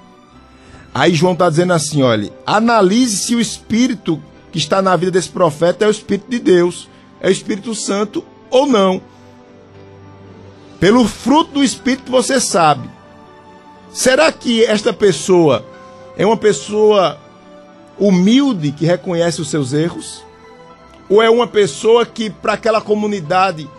Aí 0.94 1.14
João 1.14 1.34
está 1.34 1.50
dizendo 1.50 1.74
assim: 1.74 2.04
olha, 2.04 2.32
analise 2.46 3.18
se 3.18 3.36
o 3.36 3.40
espírito 3.40 4.22
que 4.52 4.58
está 4.58 4.82
na 4.82 4.96
vida 4.96 5.12
desse 5.12 5.30
profeta 5.30 5.86
é 5.86 5.88
o 5.88 5.92
espírito 5.92 6.30
de 6.30 6.40
Deus, 6.40 6.90
é 7.22 7.28
o 7.28 7.32
Espírito 7.32 7.74
Santo 7.74 8.24
ou 8.50 8.68
não. 8.68 9.02
Pelo 10.80 11.08
fruto 11.08 11.54
do 11.54 11.64
espírito 11.64 12.12
você 12.12 12.40
sabe. 12.40 12.95
Será 13.96 14.30
que 14.30 14.62
esta 14.62 14.92
pessoa 14.92 15.66
é 16.18 16.26
uma 16.26 16.36
pessoa 16.36 17.18
humilde 17.98 18.74
que 18.74 18.86
reconhece 18.86 19.40
os 19.40 19.50
seus 19.50 19.72
erros? 19.72 20.22
Ou 21.10 21.24
é 21.24 21.30
uma 21.30 21.48
pessoa 21.48 22.06
que, 22.06 22.30
para 22.30 22.54
aquela 22.54 22.82
comunidade, 22.82 23.70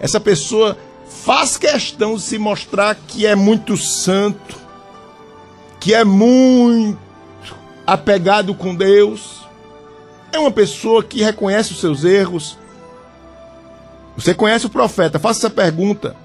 essa 0.00 0.18
pessoa 0.18 0.74
faz 1.06 1.58
questão 1.58 2.14
de 2.14 2.22
se 2.22 2.38
mostrar 2.38 2.94
que 2.94 3.26
é 3.26 3.34
muito 3.34 3.76
santo, 3.76 4.56
que 5.78 5.92
é 5.92 6.02
muito 6.02 6.98
apegado 7.86 8.54
com 8.54 8.74
Deus, 8.74 9.46
é 10.32 10.38
uma 10.38 10.50
pessoa 10.50 11.04
que 11.04 11.22
reconhece 11.22 11.72
os 11.72 11.80
seus 11.80 12.04
erros. 12.04 12.56
Você 14.16 14.32
conhece 14.32 14.64
o 14.64 14.70
profeta, 14.70 15.18
faça 15.18 15.40
essa 15.40 15.50
pergunta. 15.50 16.16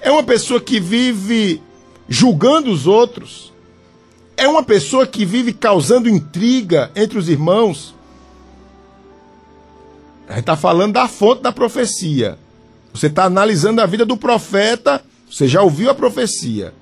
É 0.00 0.08
uma 0.08 0.22
pessoa 0.22 0.60
que 0.60 0.78
vive 0.78 1.60
julgando 2.08 2.70
os 2.70 2.86
outros. 2.86 3.52
É 4.36 4.48
uma 4.48 4.62
pessoa 4.62 5.06
que 5.06 5.24
vive 5.24 5.52
causando 5.52 6.08
intriga 6.08 6.90
entre 6.94 7.18
os 7.18 7.28
irmãos. 7.28 7.94
A 10.26 10.32
gente 10.32 10.40
está 10.40 10.56
falando 10.56 10.94
da 10.94 11.06
fonte 11.06 11.42
da 11.42 11.52
profecia. 11.52 12.38
Você 12.92 13.06
está 13.06 13.24
analisando 13.24 13.80
a 13.80 13.86
vida 13.86 14.04
do 14.04 14.16
profeta, 14.16 15.04
você 15.30 15.48
já 15.48 15.62
ouviu 15.62 15.90
a 15.90 15.94
profecia. 15.94 16.72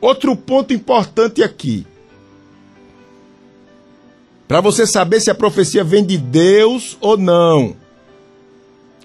Outro 0.00 0.36
ponto 0.36 0.72
importante 0.72 1.42
aqui. 1.42 1.86
Para 4.48 4.60
você 4.60 4.86
saber 4.86 5.20
se 5.20 5.30
a 5.30 5.34
profecia 5.34 5.82
vem 5.82 6.04
de 6.04 6.16
Deus 6.16 6.96
ou 7.00 7.16
não. 7.16 7.76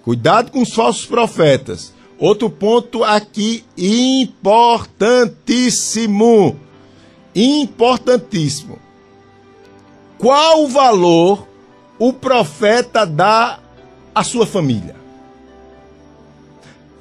Cuidado 0.03 0.51
com 0.51 0.61
os 0.61 0.73
falsos 0.73 1.05
profetas. 1.05 1.93
Outro 2.21 2.49
ponto 2.49 3.03
aqui 3.03 3.65
importantíssimo. 3.77 6.57
Importantíssimo. 7.35 8.79
Qual 10.17 10.63
o 10.63 10.69
valor 10.69 11.45
o 11.99 12.13
profeta 12.13 13.05
dá 13.05 13.59
à 14.15 14.23
sua 14.23 14.45
família? 14.45 15.01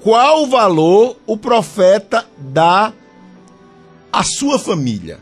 qual 0.00 0.46
valor 0.46 1.16
o 1.26 1.36
profeta 1.36 2.26
dá 2.38 2.92
à 4.12 4.24
sua 4.24 4.58
família. 4.58 5.18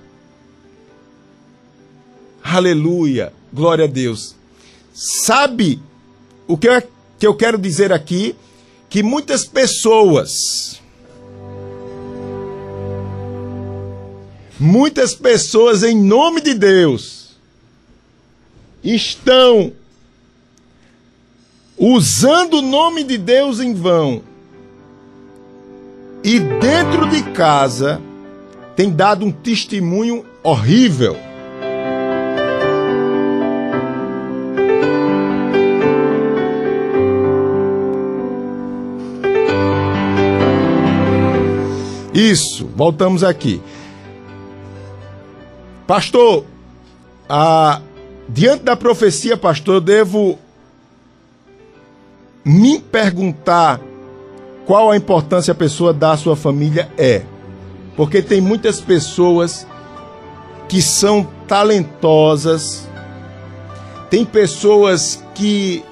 Aleluia, 2.42 3.32
glória 3.52 3.84
a 3.84 3.88
Deus. 3.88 4.34
Sabe 4.94 5.80
o 6.46 6.56
que 6.56 6.68
eu 7.20 7.34
quero 7.34 7.58
dizer 7.58 7.92
aqui? 7.92 8.34
Que 8.88 9.02
muitas 9.02 9.44
pessoas, 9.44 10.80
muitas 14.58 15.14
pessoas 15.14 15.82
em 15.82 15.96
nome 15.96 16.40
de 16.40 16.54
Deus, 16.54 17.36
estão 18.82 19.72
usando 21.76 22.54
o 22.54 22.62
nome 22.62 23.04
de 23.04 23.18
Deus 23.18 23.60
em 23.60 23.74
vão 23.74 24.22
e 26.24 26.40
dentro 26.40 27.08
de 27.08 27.22
casa 27.32 28.00
tem 28.74 28.90
dado 28.90 29.24
um 29.24 29.32
testemunho 29.32 30.24
horrível. 30.42 31.16
Isso, 42.18 42.66
voltamos 42.74 43.22
aqui. 43.22 43.62
Pastor, 45.86 46.44
Ah, 47.28 47.82
diante 48.26 48.64
da 48.64 48.74
profecia, 48.74 49.36
pastor, 49.36 49.74
eu 49.74 49.80
devo 49.82 50.38
me 52.42 52.80
perguntar 52.80 53.78
qual 54.64 54.90
a 54.90 54.96
importância 54.96 55.52
a 55.52 55.54
pessoa 55.54 55.92
dá 55.92 56.12
à 56.12 56.16
sua 56.16 56.34
família 56.34 56.90
é. 56.96 57.22
Porque 57.94 58.22
tem 58.22 58.40
muitas 58.40 58.80
pessoas 58.80 59.66
que 60.70 60.80
são 60.80 61.28
talentosas, 61.46 62.88
tem 64.08 64.24
pessoas 64.24 65.22
que 65.34 65.84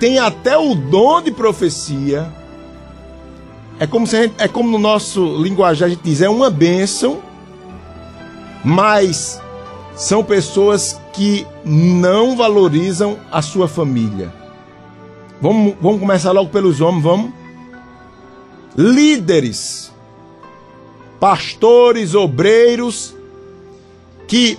têm 0.00 0.18
até 0.18 0.58
o 0.58 0.74
dom 0.74 1.22
de 1.22 1.30
profecia. 1.30 2.32
É 3.78 3.86
como, 3.86 4.06
se 4.06 4.22
gente, 4.22 4.34
é 4.38 4.46
como 4.46 4.70
no 4.70 4.78
nosso 4.78 5.36
linguajar 5.42 5.86
a 5.86 5.90
gente 5.90 6.02
diz, 6.02 6.20
é 6.20 6.28
uma 6.28 6.48
bênção, 6.48 7.20
mas 8.64 9.40
são 9.96 10.22
pessoas 10.22 11.00
que 11.12 11.46
não 11.64 12.36
valorizam 12.36 13.18
a 13.30 13.42
sua 13.42 13.66
família. 13.66 14.32
Vamos, 15.40 15.74
vamos 15.80 16.00
começar 16.00 16.32
logo 16.32 16.50
pelos 16.50 16.80
homens, 16.80 17.02
vamos? 17.02 17.32
Líderes, 18.76 19.92
pastores, 21.20 22.14
obreiros, 22.14 23.14
que 24.26 24.58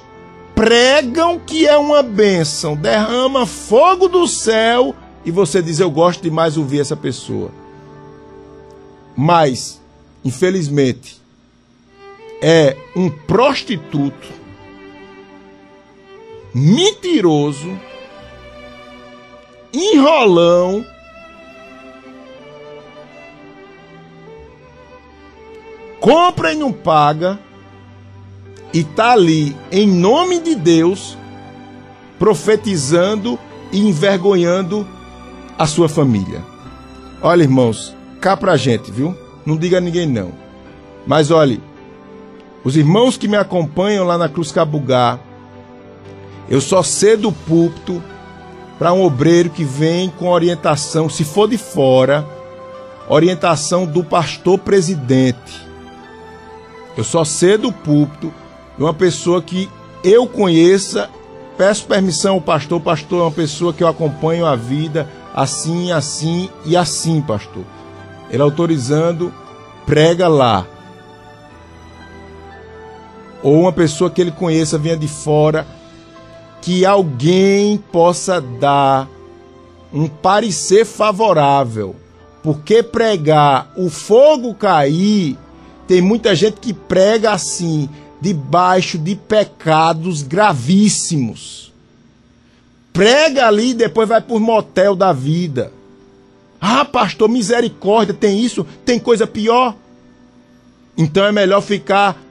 pregam 0.54 1.40
que 1.40 1.68
é 1.68 1.78
uma 1.78 2.02
bênção, 2.02 2.76
derrama 2.76 3.46
fogo 3.46 4.08
do 4.08 4.28
céu 4.28 4.96
e 5.26 5.32
você 5.32 5.62
diz: 5.62 5.80
Eu 5.80 5.92
gosto 5.92 6.22
demais 6.22 6.58
ouvir 6.58 6.80
essa 6.80 6.96
pessoa. 6.96 7.52
Mas, 9.16 9.82
infelizmente, 10.24 11.22
é 12.42 12.76
um 12.96 13.10
prostituto, 13.10 14.28
mentiroso, 16.54 17.80
enrolão, 19.74 20.86
compra 26.00 26.54
e 26.54 26.56
não 26.56 26.72
paga, 26.72 27.40
e 28.74 28.84
tá 28.84 29.14
ali 29.14 29.56
em 29.72 29.88
nome 29.88 30.40
de 30.40 30.54
Deus 30.54 31.18
profetizando 32.20 33.40
e 33.72 33.80
envergonhando 33.80 34.86
a 35.58 35.66
sua 35.66 35.88
família. 35.88 36.44
Olha, 37.22 37.44
irmãos, 37.44 37.95
cá 38.20 38.36
pra 38.36 38.58
gente, 38.58 38.92
viu? 38.92 39.16
Não 39.46 39.58
diga 39.58 39.78
a 39.78 39.82
ninguém 39.82 40.08
não. 40.08 40.32
Mas 41.06 41.32
olhe, 41.32 41.62
os 42.64 42.76
irmãos 42.76 43.18
que 43.18 43.28
me 43.28 43.38
acompanham 43.38 44.06
lá 44.06 44.18
na 44.18 44.28
Cruz 44.28 44.52
Cabugá, 44.52 45.20
eu 46.50 46.60
só 46.60 46.82
cedo 46.82 47.30
o 47.30 47.32
púlpito 47.32 48.02
para 48.78 48.92
um 48.94 49.04
obreiro 49.04 49.50
que 49.50 49.64
vem 49.64 50.10
com 50.10 50.30
orientação, 50.30 51.10
se 51.10 51.24
for 51.24 51.48
de 51.48 51.58
fora, 51.58 52.28
orientação 53.08 53.86
do 53.86 54.04
pastor 54.04 54.58
presidente. 54.60 55.66
Eu 56.98 57.04
só 57.04 57.24
cedo 57.24 57.70
o 57.70 57.74
púlpito 57.74 58.34
de 58.78 58.84
uma 58.84 58.94
pessoa 58.94 59.42
que 59.42 59.70
eu 60.04 60.28
conheça, 60.28 61.10
peço 61.58 61.86
permissão 61.86 62.36
ao 62.36 62.42
pastor, 62.42 62.82
pastor 62.82 63.20
é 63.20 63.24
uma 63.24 63.32
pessoa 63.32 63.74
que 63.74 63.84
eu 63.84 63.88
acompanho 63.88 64.46
a 64.46 64.56
vida 64.56 65.08
assim, 65.34 65.92
assim 65.92 66.50
e 66.66 66.78
assim, 66.78 67.22
pastor. 67.22 67.64
Ele 68.36 68.44
autorizando, 68.44 69.34
prega 69.86 70.28
lá. 70.28 70.68
Ou 73.42 73.62
uma 73.62 73.72
pessoa 73.72 74.12
que 74.12 74.20
ele 74.20 74.32
conheça, 74.32 74.78
venha 74.78 74.98
de 74.98 75.08
fora, 75.08 75.66
que 76.62 76.86
alguém 76.86 77.78
possa 77.78 78.42
dar 78.42 79.08
um 79.94 80.10
parecer 80.10 80.84
favorável. 80.86 81.96
Porque 82.44 82.84
pregar 82.84 83.72
o 83.78 83.90
fogo 83.90 84.54
cair, 84.54 85.38
tem 85.88 86.02
muita 86.02 86.36
gente 86.36 86.60
que 86.60 86.74
prega 86.74 87.32
assim, 87.32 87.90
debaixo 88.20 88.98
de 88.98 89.16
pecados 89.16 90.24
gravíssimos. 90.24 91.72
Prega 92.92 93.48
ali 93.48 93.70
e 93.70 93.76
depois 93.76 94.10
vai 94.10 94.20
por 94.20 94.42
motel 94.42 94.94
da 94.94 95.14
vida. 95.14 95.72
Ah, 96.60 96.86
pastor, 96.86 97.30
misericórdia, 97.30 98.14
tem 98.14 98.40
isso? 98.40 98.66
Tem 98.86 99.00
coisa 99.00 99.28
pior? 99.28 99.76
Então 100.98 101.26
é 101.26 101.32
melhor 101.32 101.62
ficar 101.62 102.22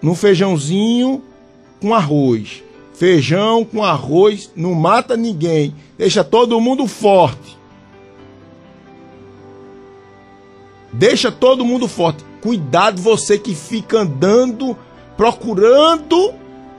no 0.00 0.14
feijãozinho 0.14 1.22
com 1.80 1.94
arroz. 1.94 2.62
Feijão 2.94 3.64
com 3.64 3.84
arroz 3.84 4.50
não 4.56 4.72
mata 4.74 5.16
ninguém, 5.16 5.74
deixa 5.98 6.24
todo 6.24 6.60
mundo 6.60 6.86
forte. 6.86 7.56
Deixa 10.92 11.30
todo 11.30 11.64
mundo 11.64 11.86
forte. 11.86 12.24
Cuidado 12.40 13.02
você 13.02 13.38
que 13.38 13.54
fica 13.54 13.98
andando 13.98 14.76
procurando 15.16 16.32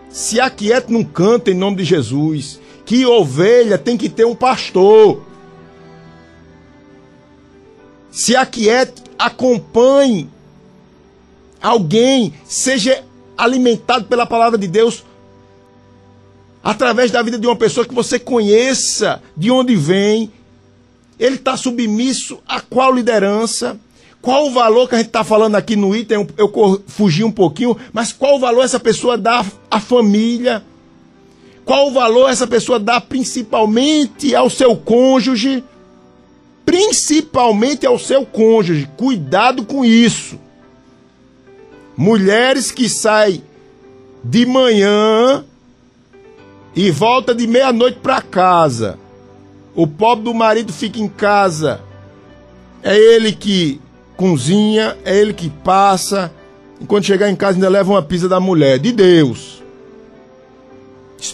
se 0.10 0.39
aquieta 0.39 0.91
num 0.91 1.04
canto 1.04 1.52
em 1.52 1.54
nome 1.54 1.78
de 1.78 1.84
Jesus. 1.84 2.60
Que 2.86 3.06
ovelha 3.06 3.78
tem 3.78 3.97
que 3.97 4.10
ter 4.10 4.26
um 4.26 4.34
pastor. 4.34 5.21
Se 8.17 8.36
aquiete, 8.36 9.03
acompanhe 9.15 10.27
alguém, 11.62 12.34
seja 12.45 13.03
alimentado 13.38 14.06
pela 14.06 14.25
palavra 14.25 14.58
de 14.58 14.67
Deus 14.67 15.03
através 16.63 17.12
da 17.12 17.21
vida 17.21 17.38
de 17.38 17.45
uma 17.45 17.56
pessoa 17.56 17.86
que 17.86 17.93
você 17.93 18.17
conheça 18.17 19.21
de 19.38 19.51
onde 19.51 19.75
vem. 19.75 20.32
Ele 21.19 21.36
está 21.36 21.56
submisso 21.56 22.39
a 22.47 22.60
qual 22.60 22.91
liderança? 22.91 23.80
Qual 24.19 24.47
o 24.47 24.51
valor 24.51 24.89
que 24.89 24.95
a 24.95 24.97
gente 24.97 25.10
está 25.10 25.23
falando 25.23 25.53
aqui 25.53 25.75
no 25.75 25.95
item? 25.95 26.27
Eu 26.36 26.51
fugi 26.88 27.23
um 27.23 27.32
pouquinho, 27.32 27.77
mas 27.93 28.12
qual 28.12 28.38
o 28.38 28.39
valor 28.39 28.63
essa 28.63 28.80
pessoa 28.80 29.15
dá 29.15 29.45
à 29.69 29.80
família? 29.80 30.63
Qual 31.63 31.89
o 31.89 31.93
valor 31.93 32.32
essa 32.32 32.47
pessoa 32.47 32.80
dá 32.80 32.99
principalmente 32.99 34.34
ao 34.34 34.49
seu 34.49 34.75
cônjuge? 34.75 35.63
Principalmente 36.67 37.86
ao 37.88 37.97
seu 37.97 38.25
cônjuge. 38.25 38.89
Cuidado 38.97 39.63
com 39.63 39.86
isso. 39.86 40.38
Mulheres 41.95 42.71
que 42.71 42.89
saem 42.89 43.41
de 44.21 44.45
manhã 44.45 45.45
e 46.75 46.91
volta 46.91 47.34
de 47.34 47.47
meia-noite 47.47 47.99
para 48.03 48.21
casa. 48.21 48.99
O 49.73 49.88
pobre 49.88 50.25
do 50.25 50.34
marido 50.34 50.73
fica 50.73 50.99
em 50.99 51.08
casa. 51.08 51.80
É 52.84 52.97
ele 52.97 53.32
que 53.32 53.80
cozinha, 54.17 54.97
é 55.06 55.17
ele 55.17 55.32
que 55.32 55.49
passa. 55.49 56.34
E 56.82 56.86
quando 56.86 57.06
chegar 57.06 57.30
em 57.30 57.36
casa 57.36 57.56
ainda 57.56 57.69
leva 57.69 57.91
uma 57.91 58.03
pizza 58.03 58.27
da 58.27 58.41
mulher. 58.41 58.77
De 58.77 58.91
Deus. 58.91 59.63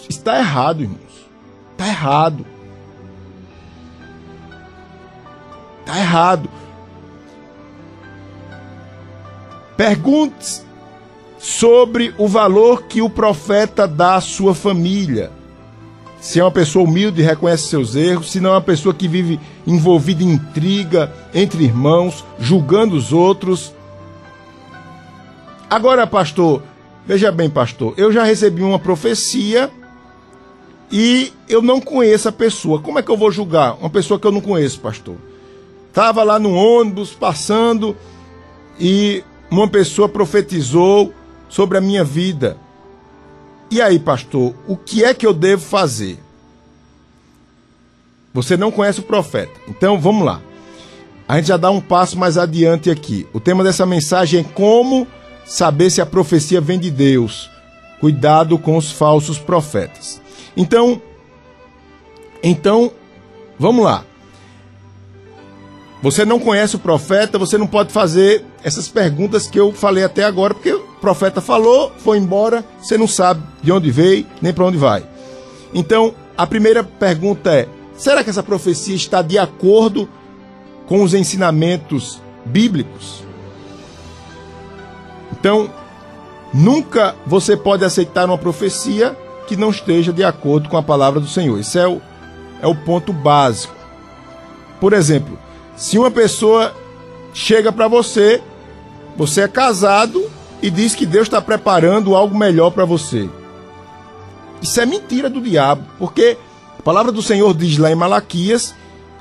Está 0.08 0.38
errado, 0.38 0.84
irmãos. 0.84 1.28
Está 1.72 1.88
errado. 1.88 2.53
Está 5.86 6.00
errado. 6.00 6.50
Pergunte 9.76 10.62
sobre 11.38 12.14
o 12.18 12.28
valor 12.28 12.84
que 12.84 13.02
o 13.02 13.10
profeta 13.10 13.88
dá 13.88 14.16
à 14.16 14.22
sua 14.22 14.56
família 14.56 15.32
se 16.24 16.40
é 16.40 16.44
uma 16.44 16.52
pessoa 16.52 16.86
humilde 16.86 17.22
e 17.22 17.26
reconhece 17.26 17.68
seus 17.68 17.98
erros, 17.98 18.32
se 18.32 18.40
não 18.40 18.52
é 18.52 18.54
uma 18.54 18.62
pessoa 18.62 18.96
que 18.96 19.10
vive 19.10 19.38
envolvida 19.68 20.24
em 20.24 20.32
intriga 20.32 21.14
entre 21.34 21.66
irmãos, 21.66 22.24
julgando 22.40 22.96
os 22.96 23.12
outros. 23.12 23.74
Agora, 25.70 26.08
pastor, 26.08 26.64
veja 27.06 27.30
bem, 27.30 27.50
pastor, 27.50 27.94
eu 27.98 28.10
já 28.10 28.24
recebi 28.24 28.64
uma 28.64 28.80
profecia 28.80 29.70
e 30.90 31.34
eu 31.50 31.62
não 31.62 31.82
conheço 31.82 32.30
a 32.30 32.32
pessoa. 32.32 32.80
Como 32.80 32.98
é 32.98 33.04
que 33.04 33.12
eu 33.12 33.18
vou 33.18 33.30
julgar 33.30 33.74
uma 33.74 33.90
pessoa 33.90 34.18
que 34.18 34.26
eu 34.26 34.32
não 34.32 34.40
conheço, 34.40 34.80
pastor? 34.80 35.18
Estava 35.94 36.24
lá 36.24 36.40
no 36.40 36.56
ônibus 36.56 37.14
passando 37.14 37.96
e 38.80 39.24
uma 39.52 39.68
pessoa 39.68 40.10
profetizou 40.10 41.14
sobre 41.48 41.78
a 41.78 41.82
minha 41.82 42.04
vida. 42.04 42.58
E 43.70 43.80
aí, 43.80 44.00
pastor, 44.00 44.56
o 44.68 44.76
que 44.76 45.04
é 45.04 45.14
que 45.14 45.24
eu 45.24 45.36
devo 45.36 45.62
fazer? 45.62 46.18
Você 48.34 48.58
não 48.58 48.72
conhece 48.72 49.02
o 49.02 49.04
profeta. 49.04 49.54
Então, 49.68 50.02
vamos 50.02 50.26
lá. 50.26 50.42
A 51.28 51.36
gente 51.36 51.50
já 51.50 51.58
dá 51.58 51.70
um 51.70 51.80
passo 51.80 52.18
mais 52.18 52.40
adiante 52.40 52.90
aqui. 52.90 53.28
O 53.32 53.40
tema 53.40 53.64
dessa 53.64 53.86
mensagem 53.86 54.40
é 54.40 54.44
como 54.44 55.08
saber 55.46 55.92
se 55.92 56.02
a 56.02 56.08
profecia 56.08 56.60
vem 56.60 56.80
de 56.80 56.90
Deus. 56.90 57.52
Cuidado 58.00 58.58
com 58.58 58.78
os 58.78 58.92
falsos 58.92 59.38
profetas. 59.38 60.20
Então, 60.58 61.00
então, 62.42 62.92
vamos 63.60 63.86
lá. 63.86 64.04
Você 66.04 66.26
não 66.26 66.38
conhece 66.38 66.76
o 66.76 66.80
profeta, 66.80 67.40
você 67.40 67.58
não 67.58 67.66
pode 67.66 67.94
fazer 67.94 68.44
essas 68.62 68.90
perguntas 68.90 69.48
que 69.48 69.58
eu 69.58 69.72
falei 69.72 70.04
até 70.04 70.26
agora, 70.26 70.54
porque 70.54 70.74
o 70.74 70.82
profeta 71.00 71.40
falou, 71.40 71.94
foi 71.98 72.18
embora, 72.18 72.66
você 72.78 72.98
não 72.98 73.08
sabe 73.08 73.42
de 73.62 73.72
onde 73.72 73.90
veio, 73.90 74.26
nem 74.42 74.52
para 74.52 74.66
onde 74.66 74.78
vai. 74.78 75.06
Então, 75.74 76.14
a 76.38 76.46
primeira 76.46 76.84
pergunta 76.84 77.54
é: 77.54 77.70
será 77.96 78.22
que 78.22 78.30
essa 78.30 78.44
profecia 78.44 78.94
está 78.94 79.22
de 79.22 79.38
acordo 79.38 80.10
com 80.88 81.02
os 81.02 81.14
ensinamentos 81.14 82.22
bíblicos? 82.44 83.24
Então, 85.32 85.72
nunca 86.54 87.16
você 87.26 87.56
pode 87.56 87.86
aceitar 87.86 88.26
uma 88.26 88.38
profecia 88.38 89.18
que 89.48 89.56
não 89.56 89.70
esteja 89.70 90.12
de 90.12 90.26
acordo 90.26 90.68
com 90.68 90.76
a 90.76 90.84
palavra 90.84 91.22
do 91.22 91.28
Senhor. 91.30 91.58
Esse 91.58 91.80
é 91.80 91.88
o, 91.88 92.02
é 92.62 92.68
o 92.68 92.76
ponto 92.76 93.14
básico. 93.14 93.74
Por 94.82 94.92
exemplo, 94.92 95.40
se 95.76 95.98
uma 95.98 96.12
pessoa 96.12 96.76
chega 97.34 97.72
para 97.72 97.88
você, 97.88 98.42
você 99.18 99.42
é 99.42 99.48
casado 99.48 100.30
e 100.62 100.70
diz 100.70 100.96
que 100.96 101.06
Deus 101.06 101.28
está 101.28 101.42
preparando 101.42 102.16
algo 102.16 102.38
melhor 102.38 102.72
para 102.72 102.86
você. 102.86 103.30
Isso 104.62 104.80
é 104.80 104.86
mentira 104.86 105.30
do 105.30 105.42
diabo, 105.42 105.84
porque 106.00 106.38
a 106.80 106.82
palavra 106.82 107.12
do 107.12 107.22
Senhor 107.22 107.54
diz 107.54 107.78
lá 107.78 107.92
em 107.92 107.96
Malaquias 107.96 108.74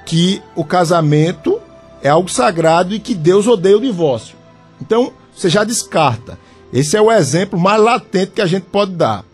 que 0.06 0.42
o 0.54 0.64
casamento 0.64 1.60
é 2.02 2.08
algo 2.08 2.28
sagrado 2.28 2.94
e 2.94 3.00
que 3.00 3.14
Deus 3.14 3.46
odeia 3.46 3.76
o 3.76 3.80
divórcio. 3.80 4.36
Então, 4.80 5.12
você 5.34 5.48
já 5.48 5.64
descarta. 5.64 6.38
Esse 6.72 6.96
é 6.96 7.00
o 7.00 7.10
exemplo 7.10 7.58
mais 7.58 7.80
latente 7.80 8.32
que 8.32 8.40
a 8.40 8.46
gente 8.46 8.64
pode 8.64 8.92
dar. 8.92 9.24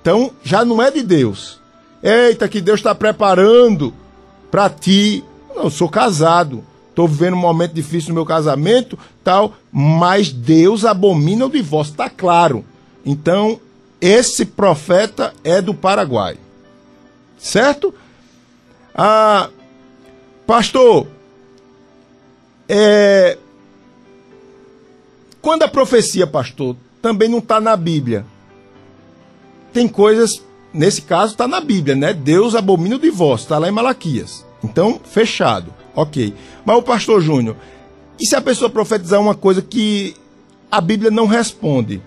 Então, 0.00 0.32
já 0.42 0.64
não 0.64 0.82
é 0.82 0.90
de 0.90 1.02
Deus. 1.02 1.60
Eita, 2.02 2.48
que 2.48 2.60
Deus 2.60 2.80
está 2.80 2.94
preparando 2.94 3.94
para 4.50 4.68
ti. 4.68 5.24
Não, 5.54 5.64
eu 5.64 5.70
sou 5.70 5.88
casado. 5.88 6.64
Estou 6.88 7.08
vivendo 7.08 7.34
um 7.34 7.38
momento 7.38 7.72
difícil 7.72 8.10
no 8.10 8.16
meu 8.16 8.26
casamento, 8.26 8.98
tal, 9.24 9.54
mas 9.72 10.30
Deus 10.30 10.84
abomina 10.84 11.46
o 11.46 11.50
divórcio, 11.50 11.92
está 11.92 12.10
claro. 12.10 12.62
Então, 13.04 13.58
esse 13.98 14.44
profeta 14.44 15.32
é 15.42 15.62
do 15.62 15.72
Paraguai. 15.72 16.36
Certo? 17.38 17.94
Ah, 18.94 19.48
pastor, 20.46 21.06
é, 22.68 23.38
quando 25.40 25.62
a 25.62 25.68
profecia, 25.68 26.26
pastor, 26.26 26.76
também 27.00 27.28
não 27.28 27.38
está 27.38 27.58
na 27.58 27.74
Bíblia, 27.74 28.26
tem 29.72 29.88
coisas, 29.88 30.42
nesse 30.74 31.02
caso 31.02 31.32
está 31.32 31.48
na 31.48 31.60
Bíblia, 31.60 31.96
né? 31.96 32.12
Deus 32.12 32.54
abomina 32.54 32.96
o 32.96 33.00
divórcio, 33.00 33.46
está 33.46 33.58
lá 33.58 33.66
em 33.66 33.72
Malaquias. 33.72 34.44
Então, 34.62 35.00
fechado. 35.04 35.72
Ok. 35.94 36.34
Mas 36.64 36.76
o 36.76 36.82
pastor 36.82 37.20
Júnior, 37.20 37.56
e 38.20 38.26
se 38.26 38.36
a 38.36 38.40
pessoa 38.40 38.70
profetizar 38.70 39.20
uma 39.20 39.34
coisa 39.34 39.60
que 39.60 40.14
a 40.70 40.80
Bíblia 40.80 41.10
não 41.10 41.26
responde? 41.26 42.00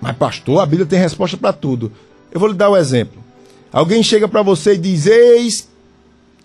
Mas, 0.00 0.16
pastor, 0.16 0.60
a 0.60 0.66
Bíblia 0.66 0.86
tem 0.86 0.98
resposta 0.98 1.36
para 1.36 1.52
tudo. 1.52 1.92
Eu 2.30 2.38
vou 2.38 2.48
lhe 2.48 2.54
dar 2.54 2.70
um 2.70 2.76
exemplo. 2.76 3.22
Alguém 3.72 4.02
chega 4.02 4.28
para 4.28 4.42
você 4.42 4.74
e 4.74 4.78
diz: 4.78 5.06
Eis 5.06 5.68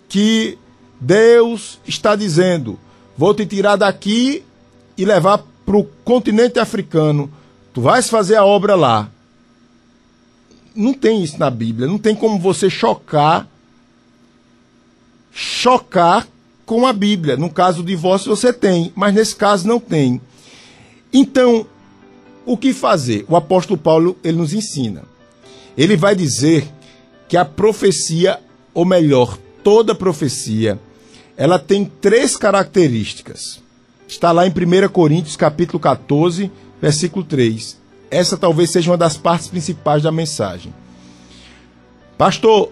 que 0.10 0.58
Deus 1.00 1.80
está 1.88 2.16
dizendo: 2.16 2.80
Vou 3.18 3.34
te 3.34 3.46
tirar 3.46 3.76
daqui 3.76 4.44
e 4.98 5.06
levar 5.06 5.44
para 5.66 5.78
o 5.78 5.86
continente 6.04 6.60
africano. 6.60 7.32
Tu 7.74 7.82
vais 7.82 8.10
fazer 8.10 8.36
a 8.36 8.46
obra 8.46 8.76
lá. 8.76 9.10
Não 10.76 10.94
tem 10.94 11.24
isso 11.24 11.40
na 11.40 11.50
Bíblia. 11.50 11.88
Não 11.88 11.98
tem 11.98 12.16
como 12.16 12.40
você 12.40 12.70
chocar 12.70 13.48
chocar 15.34 16.28
com 16.66 16.86
a 16.86 16.94
Bíblia. 16.94 17.36
No 17.36 17.50
caso 17.50 17.82
do 17.82 17.88
divórcio 17.88 18.36
você 18.36 18.54
tem, 18.54 18.92
mas 18.96 19.14
nesse 19.14 19.36
caso 19.36 19.68
não 19.68 19.80
tem. 19.80 20.22
Então, 21.12 21.66
o 22.46 22.56
que 22.58 22.74
fazer? 22.74 23.26
O 23.28 23.36
apóstolo 23.36 23.78
Paulo 23.78 24.18
ele 24.24 24.38
nos 24.38 24.54
ensina. 24.54 25.04
Ele 25.78 25.98
vai 25.98 26.16
dizer 26.16 26.68
que 27.28 27.36
a 27.36 27.44
profecia, 27.44 28.40
ou 28.74 28.86
melhor, 28.86 29.38
toda 29.64 29.96
profecia, 29.96 30.80
ela 31.36 31.58
tem 31.58 31.86
três 31.86 32.38
características. 32.38 33.62
Está 34.08 34.32
lá 34.32 34.46
em 34.46 34.52
1 34.52 34.90
Coríntios, 34.90 35.36
capítulo 35.36 35.80
14, 35.80 36.52
versículo 36.80 37.26
3. 37.26 37.78
Essa 38.12 38.38
talvez 38.38 38.72
seja 38.72 38.92
uma 38.92 38.98
das 38.98 39.18
partes 39.18 39.48
principais 39.48 40.04
da 40.04 40.12
mensagem. 40.12 40.72
Pastor, 42.18 42.72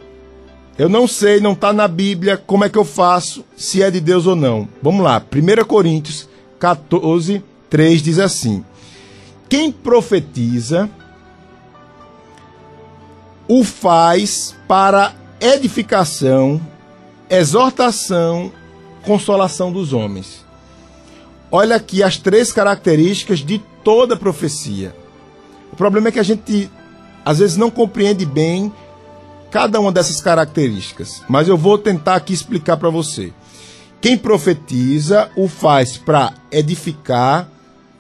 eu 0.82 0.90
não 0.90 1.08
sei, 1.08 1.40
não 1.40 1.52
está 1.52 1.72
na 1.72 1.88
Bíblia, 1.88 2.38
como 2.38 2.66
é 2.66 2.70
que 2.70 2.76
eu 2.76 2.84
faço, 2.84 3.46
se 3.56 3.84
é 3.84 3.92
de 3.92 4.02
Deus 4.02 4.26
ou 4.26 4.36
não. 4.36 4.68
Vamos 4.82 5.04
lá, 5.04 5.22
1 5.32 5.64
Coríntios 5.66 6.28
14, 6.58 7.44
3 7.70 8.02
diz 8.02 8.18
assim: 8.18 8.66
quem 9.48 9.72
profetiza 9.72 10.90
o 13.48 13.64
faz 13.64 14.56
para 14.68 15.14
edificação, 15.40 16.60
exortação, 17.30 18.52
consolação 19.06 19.72
dos 19.72 19.94
homens. 19.94 20.44
Olha 21.52 21.76
aqui 21.76 22.02
as 22.02 22.18
três 22.18 22.52
características 22.52 23.38
de 23.38 23.60
toda 23.84 24.18
profecia. 24.18 24.96
O 25.72 25.76
problema 25.76 26.08
é 26.08 26.12
que 26.12 26.20
a 26.20 26.24
gente 26.24 26.72
às 27.24 27.38
vezes 27.38 27.56
não 27.56 27.70
compreende 27.70 28.26
bem 28.26 28.74
cada 29.52 29.80
uma 29.80 29.92
dessas 29.92 30.22
características, 30.22 31.22
mas 31.28 31.48
eu 31.48 31.58
vou 31.58 31.78
tentar 31.78 32.16
aqui 32.16 32.34
explicar 32.34 32.78
para 32.78 32.90
você. 32.90 33.34
Quem 34.00 34.18
profetiza 34.18 35.30
o 35.36 35.48
faz 35.48 35.98
para 35.98 36.34
edificar, 36.52 37.48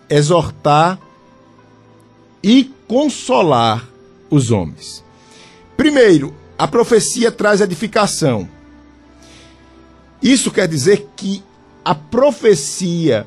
exortar, 0.09 0.97
e 2.43 2.71
consolar 2.87 3.87
os 4.29 4.51
homens. 4.51 5.03
Primeiro, 5.77 6.33
a 6.57 6.67
profecia 6.67 7.31
traz 7.31 7.61
edificação. 7.61 8.47
Isso 10.21 10.51
quer 10.51 10.67
dizer 10.67 11.07
que 11.15 11.43
a 11.83 11.95
profecia 11.95 13.25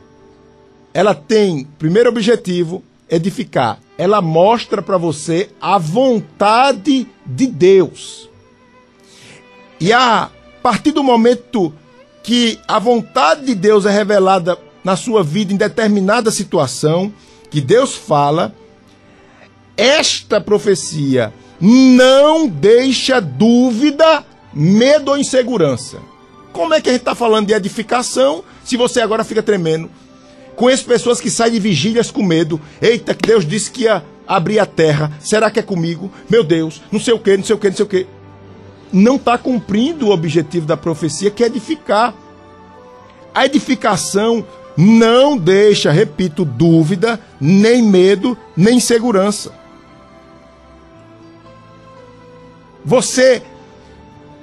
ela 0.93 1.15
tem, 1.15 1.65
primeiro 1.79 2.09
objetivo, 2.09 2.83
edificar. 3.09 3.81
Ela 3.97 4.21
mostra 4.21 4.83
para 4.83 4.99
você 4.99 5.51
a 5.61 5.79
vontade 5.79 7.07
de 7.25 7.47
Deus. 7.47 8.29
E 9.81 9.93
a 9.93 10.31
partir 10.63 10.93
do 10.93 11.03
momento 11.03 11.73
que 12.23 12.59
a 12.67 12.79
vontade 12.79 13.45
de 13.47 13.55
Deus 13.55 13.87
é 13.87 13.91
revelada 13.91 14.59
na 14.83 14.97
sua 14.97 15.23
vida 15.23 15.53
em 15.53 15.57
determinada 15.57 16.31
situação, 16.31 17.13
que 17.51 17.61
Deus 17.61 17.95
fala, 17.95 18.55
esta 19.77 20.41
profecia 20.41 21.33
não 21.61 22.49
deixa 22.49 23.21
dúvida, 23.21 24.25
medo 24.53 25.11
ou 25.11 25.19
insegurança. 25.19 25.99
Como 26.53 26.75
é 26.75 26.81
que 26.81 26.89
a 26.89 26.93
gente 26.93 27.03
está 27.03 27.15
falando 27.15 27.47
de 27.47 27.55
edificação 27.55 28.45
se 28.65 28.77
você 28.77 29.01
agora 29.01 29.25
fica 29.25 29.43
tremendo? 29.43 29.91
Conheço 30.57 30.85
pessoas 30.85 31.21
que 31.21 31.31
saem 31.31 31.53
de 31.53 31.61
vigílias 31.61 32.11
com 32.11 32.23
medo. 32.23 32.61
Eita, 32.81 33.15
que 33.15 33.27
Deus 33.27 33.47
disse 33.47 33.71
que 33.71 33.83
ia 33.83 34.05
abrir 34.27 34.59
a 34.59 34.67
terra. 34.67 35.13
Será 35.21 35.51
que 35.51 35.59
é 35.59 35.63
comigo? 35.63 36.11
Meu 36.29 36.45
Deus, 36.45 36.83
não 36.91 37.01
sei 37.01 37.15
o 37.15 37.19
que, 37.19 37.37
não 37.37 37.45
sei 37.45 37.57
o 37.57 37.59
que, 37.59 37.69
não 37.69 37.77
sei 37.77 37.85
o 37.85 37.89
que. 37.89 38.07
Não 38.93 39.17
está 39.17 39.37
cumprindo 39.37 40.07
o 40.07 40.13
objetivo 40.13 40.67
da 40.67 40.77
profecia, 40.77 41.31
que 41.31 41.43
é 41.43 41.47
edificar. 41.47 42.15
A 43.35 43.45
edificação 43.47 44.47
não 44.77 45.37
deixa, 45.37 45.91
repito, 45.91 46.45
dúvida, 46.45 47.19
nem 47.41 47.83
medo, 47.83 48.37
nem 48.57 48.77
insegurança. 48.77 49.53
Você 52.85 53.43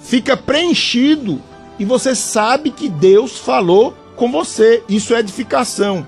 fica 0.01 0.35
preenchido 0.35 1.41
e 1.79 1.85
você 1.85 2.15
sabe 2.15 2.71
que 2.71 2.89
Deus 2.89 3.37
falou 3.37 3.95
com 4.15 4.31
você. 4.31 4.83
Isso 4.87 5.13
é 5.13 5.19
edificação. 5.19 6.05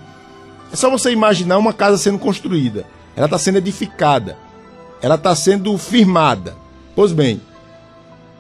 É 0.72 0.76
só 0.76 0.90
você 0.90 1.12
imaginar 1.12 1.58
uma 1.58 1.74
casa 1.74 1.98
sendo 1.98 2.20
construída. 2.20 2.86
Ela 3.16 3.26
está 3.26 3.38
sendo 3.38 3.58
edificada. 3.58 4.38
Ela 5.02 5.16
está 5.16 5.36
sendo 5.36 5.78
firmada. 5.78 6.56
Pois 6.96 7.12
bem, 7.12 7.42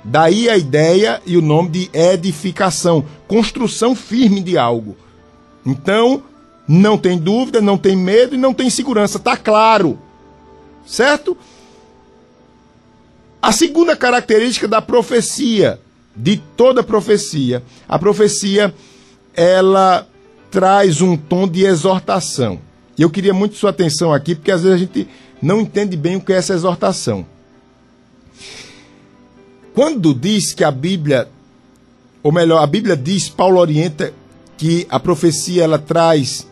daí 0.03 0.49
a 0.49 0.57
ideia 0.57 1.21
e 1.25 1.37
o 1.37 1.41
nome 1.41 1.69
de 1.69 1.89
edificação 1.93 3.05
construção 3.27 3.95
firme 3.95 4.41
de 4.41 4.57
algo. 4.57 4.95
Então, 5.65 6.23
não 6.67 6.97
tem 6.97 7.17
dúvida, 7.17 7.61
não 7.61 7.77
tem 7.77 7.95
medo 7.95 8.35
e 8.35 8.37
não 8.37 8.53
tem 8.53 8.69
segurança. 8.69 9.17
Está 9.17 9.35
claro. 9.35 9.99
Certo? 10.85 11.37
A 13.41 13.51
segunda 13.51 13.95
característica 13.95 14.67
da 14.67 14.81
profecia, 14.81 15.79
de 16.15 16.37
toda 16.55 16.83
profecia, 16.83 17.63
a 17.87 17.97
profecia 17.97 18.73
ela 19.35 20.07
traz 20.51 21.01
um 21.01 21.17
tom 21.17 21.47
de 21.47 21.65
exortação. 21.65 22.59
E 22.97 23.01
eu 23.01 23.09
queria 23.09 23.33
muito 23.33 23.55
sua 23.55 23.71
atenção 23.71 24.13
aqui, 24.13 24.35
porque 24.35 24.51
às 24.51 24.63
vezes 24.63 24.75
a 24.75 24.79
gente 24.79 25.07
não 25.41 25.61
entende 25.61 25.97
bem 25.97 26.15
o 26.15 26.21
que 26.21 26.31
é 26.31 26.37
essa 26.37 26.53
exortação. 26.53 27.25
Quando 29.73 30.13
diz 30.13 30.53
que 30.53 30.63
a 30.63 30.71
Bíblia, 30.71 31.27
ou 32.21 32.31
melhor, 32.31 32.61
a 32.61 32.67
Bíblia 32.67 32.95
diz, 32.95 33.29
Paulo 33.29 33.59
orienta 33.59 34.13
que 34.57 34.85
a 34.89 34.99
profecia 34.99 35.63
ela 35.63 35.79
traz 35.79 36.45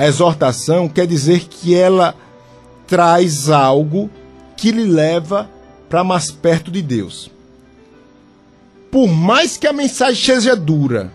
a 0.00 0.06
exortação 0.06 0.88
quer 0.88 1.06
dizer 1.06 1.40
que 1.40 1.74
ela 1.74 2.14
traz 2.86 3.50
algo 3.50 4.08
que 4.56 4.72
lhe 4.72 4.86
leva 4.86 5.46
para 5.90 6.02
mais 6.02 6.30
perto 6.30 6.70
de 6.70 6.80
Deus. 6.80 7.30
Por 8.90 9.08
mais 9.08 9.58
que 9.58 9.66
a 9.66 9.74
mensagem 9.74 10.24
seja 10.24 10.56
dura, 10.56 11.12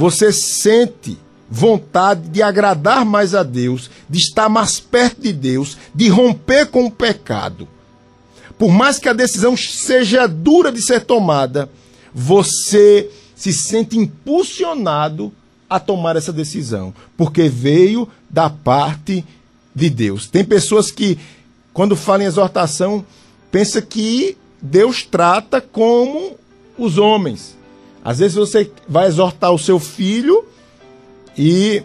você 0.00 0.32
sente 0.32 1.18
vontade 1.50 2.30
de 2.30 2.42
agradar 2.42 3.04
mais 3.04 3.34
a 3.34 3.42
Deus, 3.42 3.90
de 4.08 4.18
estar 4.18 4.48
mais 4.48 4.80
perto 4.80 5.20
de 5.20 5.30
Deus, 5.30 5.76
de 5.94 6.08
romper 6.08 6.68
com 6.68 6.86
o 6.86 6.90
pecado. 6.90 7.68
Por 8.58 8.70
mais 8.70 8.98
que 8.98 9.10
a 9.10 9.12
decisão 9.12 9.54
seja 9.58 10.26
dura 10.26 10.72
de 10.72 10.80
ser 10.80 11.02
tomada, 11.04 11.68
você 12.14 13.10
se 13.36 13.52
sente 13.52 13.98
impulsionado 13.98 15.30
a 15.68 15.78
tomar 15.78 16.16
essa 16.16 16.32
decisão, 16.32 16.94
porque 17.14 17.50
veio 17.50 18.08
da 18.30 18.48
parte 18.48 19.22
de 19.74 19.90
Deus. 19.90 20.30
Tem 20.30 20.42
pessoas 20.42 20.90
que, 20.90 21.18
quando 21.74 21.94
falam 21.94 22.22
em 22.22 22.26
exortação, 22.26 23.04
pensam 23.52 23.82
que 23.82 24.34
Deus 24.62 25.04
trata 25.04 25.60
como 25.60 26.38
os 26.78 26.96
homens. 26.96 27.59
Às 28.04 28.18
vezes 28.18 28.36
você 28.36 28.70
vai 28.88 29.06
exortar 29.06 29.52
o 29.52 29.58
seu 29.58 29.78
filho 29.78 30.44
e 31.36 31.82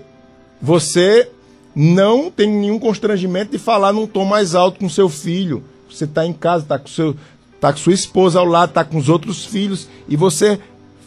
você 0.61 1.29
não 1.75 2.31
tem 2.31 2.49
nenhum 2.49 2.79
constrangimento 2.79 3.51
de 3.51 3.57
falar 3.57 3.91
num 3.91 4.07
tom 4.07 4.25
mais 4.25 4.55
alto 4.55 4.79
com 4.79 4.89
seu 4.89 5.09
filho. 5.09 5.63
Você 5.89 6.05
está 6.05 6.25
em 6.25 6.33
casa, 6.33 6.63
está 6.63 6.79
com, 6.79 6.87
seu, 6.87 7.15
tá 7.59 7.71
com 7.71 7.79
sua 7.79 7.93
esposa 7.93 8.39
ao 8.39 8.45
lado, 8.45 8.69
está 8.69 8.83
com 8.83 8.97
os 8.97 9.09
outros 9.09 9.45
filhos 9.45 9.87
e 10.07 10.15
você 10.15 10.59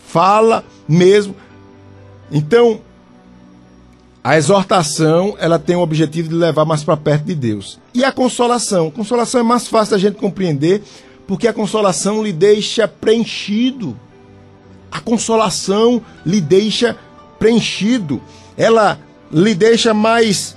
fala 0.06 0.64
mesmo 0.86 1.34
então, 2.30 2.80
a 4.22 4.36
exortação, 4.36 5.36
ela 5.38 5.58
tem 5.58 5.76
o 5.76 5.80
objetivo 5.80 6.28
de 6.28 6.34
levar 6.34 6.64
mais 6.64 6.84
para 6.84 6.96
perto 6.96 7.24
de 7.24 7.34
Deus. 7.34 7.78
E 7.94 8.04
a 8.04 8.12
consolação? 8.12 8.90
Consolação 8.90 9.40
é 9.40 9.44
mais 9.44 9.66
fácil 9.66 9.92
da 9.92 9.98
gente 9.98 10.16
compreender, 10.16 10.82
porque 11.26 11.48
a 11.48 11.52
consolação 11.52 12.22
lhe 12.22 12.32
deixa 12.32 12.86
preenchido. 12.86 13.98
A 14.90 15.00
consolação 15.00 16.02
lhe 16.24 16.40
deixa 16.40 16.96
preenchido. 17.38 18.20
Ela 18.56 18.98
lhe 19.30 19.54
deixa 19.54 19.92
mais, 19.92 20.56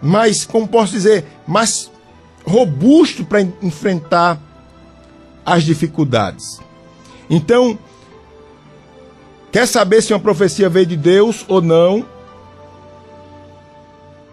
mais, 0.00 0.44
como 0.44 0.68
posso 0.68 0.92
dizer, 0.92 1.24
mais 1.46 1.90
robusto 2.46 3.24
para 3.24 3.40
enfrentar 3.40 4.40
as 5.44 5.64
dificuldades. 5.64 6.60
Então, 7.28 7.78
Quer 9.54 9.68
saber 9.68 10.02
se 10.02 10.12
uma 10.12 10.18
profecia 10.18 10.68
veio 10.68 10.84
de 10.84 10.96
Deus 10.96 11.44
ou 11.46 11.62
não? 11.62 12.04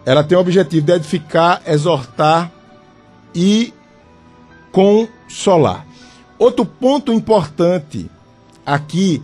Ela 0.03 0.23
tem 0.23 0.35
o 0.35 0.41
objetivo 0.41 0.83
de 0.83 0.93
edificar, 0.93 1.61
exortar 1.63 2.51
e 3.35 3.71
consolar. 4.71 5.85
Outro 6.39 6.65
ponto 6.65 7.13
importante 7.13 8.09
aqui, 8.65 9.21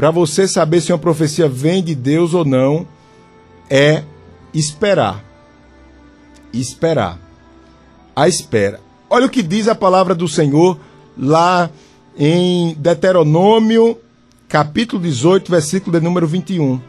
para 0.00 0.10
você 0.10 0.48
saber 0.48 0.80
se 0.80 0.90
uma 0.90 0.98
profecia 0.98 1.46
vem 1.46 1.82
de 1.82 1.94
Deus 1.94 2.32
ou 2.32 2.42
não, 2.42 2.88
é 3.68 4.02
esperar. 4.54 5.22
Esperar. 6.54 7.18
A 8.16 8.26
espera. 8.26 8.80
Olha 9.10 9.26
o 9.26 9.28
que 9.28 9.42
diz 9.42 9.68
a 9.68 9.74
palavra 9.74 10.14
do 10.14 10.26
Senhor 10.26 10.80
lá 11.18 11.68
em 12.16 12.72
Deuteronômio 12.78 13.98
capítulo 14.48 15.02
18, 15.02 15.50
versículo 15.50 15.98
de 15.98 16.02
número 16.02 16.26
21. 16.26 16.80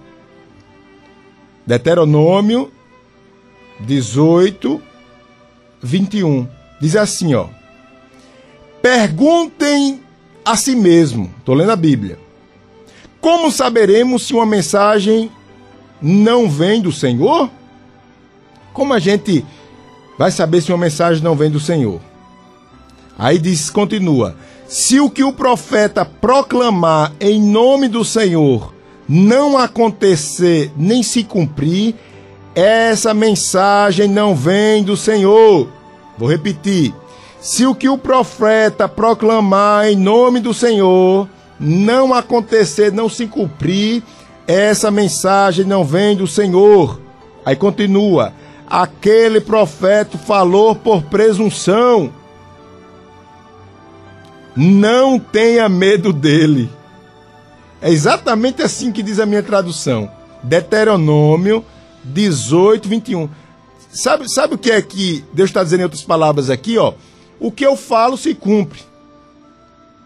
Deuteronômio 1.67 2.71
18, 3.81 4.81
21. 5.83 6.47
Diz 6.79 6.95
assim, 6.95 7.33
ó. 7.33 7.47
Perguntem 8.81 9.99
a 10.45 10.55
si 10.55 10.77
mesmo, 10.77 11.29
estou 11.39 11.53
lendo 11.53 11.73
a 11.73 11.75
Bíblia. 11.75 12.30
Como 13.21 13.51
saberemos 13.51 14.25
se 14.25 14.33
uma 14.33 14.47
mensagem 14.47 15.31
não 16.01 16.49
vem 16.49 16.81
do 16.81 16.91
Senhor? 16.91 17.51
Como 18.73 18.93
a 18.93 18.99
gente 18.99 19.45
vai 20.17 20.31
saber 20.31 20.61
se 20.61 20.71
uma 20.71 20.79
mensagem 20.79 21.23
não 21.23 21.35
vem 21.35 21.51
do 21.51 21.59
Senhor? 21.59 22.01
Aí 23.15 23.37
diz, 23.37 23.69
continua: 23.69 24.35
se 24.67 24.99
o 24.99 25.07
que 25.07 25.23
o 25.23 25.31
profeta 25.31 26.03
proclamar 26.03 27.13
em 27.19 27.39
nome 27.39 27.87
do 27.87 28.03
Senhor 28.03 28.73
não 29.07 29.55
acontecer 29.55 30.71
nem 30.75 31.03
se 31.03 31.23
cumprir, 31.23 31.93
essa 32.55 33.13
mensagem 33.13 34.07
não 34.07 34.33
vem 34.33 34.83
do 34.83 34.97
Senhor. 34.97 35.67
Vou 36.17 36.27
repetir. 36.27 36.91
Se 37.39 37.67
o 37.67 37.75
que 37.75 37.87
o 37.87 37.97
profeta 37.97 38.87
proclamar 38.87 39.87
em 39.87 39.95
nome 39.95 40.39
do 40.39 40.53
Senhor 40.53 41.27
não 41.61 42.13
acontecer, 42.13 42.91
não 42.91 43.07
se 43.07 43.27
cumprir, 43.27 44.03
essa 44.47 44.91
mensagem 44.91 45.63
não 45.63 45.85
vem 45.85 46.17
do 46.17 46.27
Senhor. 46.27 46.99
Aí 47.45 47.55
continua: 47.55 48.33
aquele 48.67 49.39
profeta 49.39 50.17
falou 50.17 50.75
por 50.75 51.03
presunção 51.03 52.11
não 54.55 55.17
tenha 55.19 55.67
medo 55.69 56.11
dele. 56.11 56.69
É 57.81 57.89
exatamente 57.89 58.61
assim 58.61 58.91
que 58.91 59.01
diz 59.01 59.19
a 59.19 59.25
minha 59.25 59.41
tradução. 59.41 60.11
Deuteronômio 60.43 61.63
18, 62.03 62.87
21. 62.87 63.29
Sabe, 63.91 64.31
sabe 64.31 64.55
o 64.55 64.57
que 64.57 64.71
é 64.71 64.81
que 64.81 65.23
Deus 65.33 65.49
está 65.49 65.63
dizendo 65.63 65.81
em 65.81 65.83
outras 65.83 66.03
palavras 66.03 66.49
aqui, 66.49 66.77
ó? 66.77 66.93
O 67.39 67.51
que 67.51 67.65
eu 67.65 67.75
falo 67.75 68.17
se 68.17 68.33
cumpre. 68.33 68.79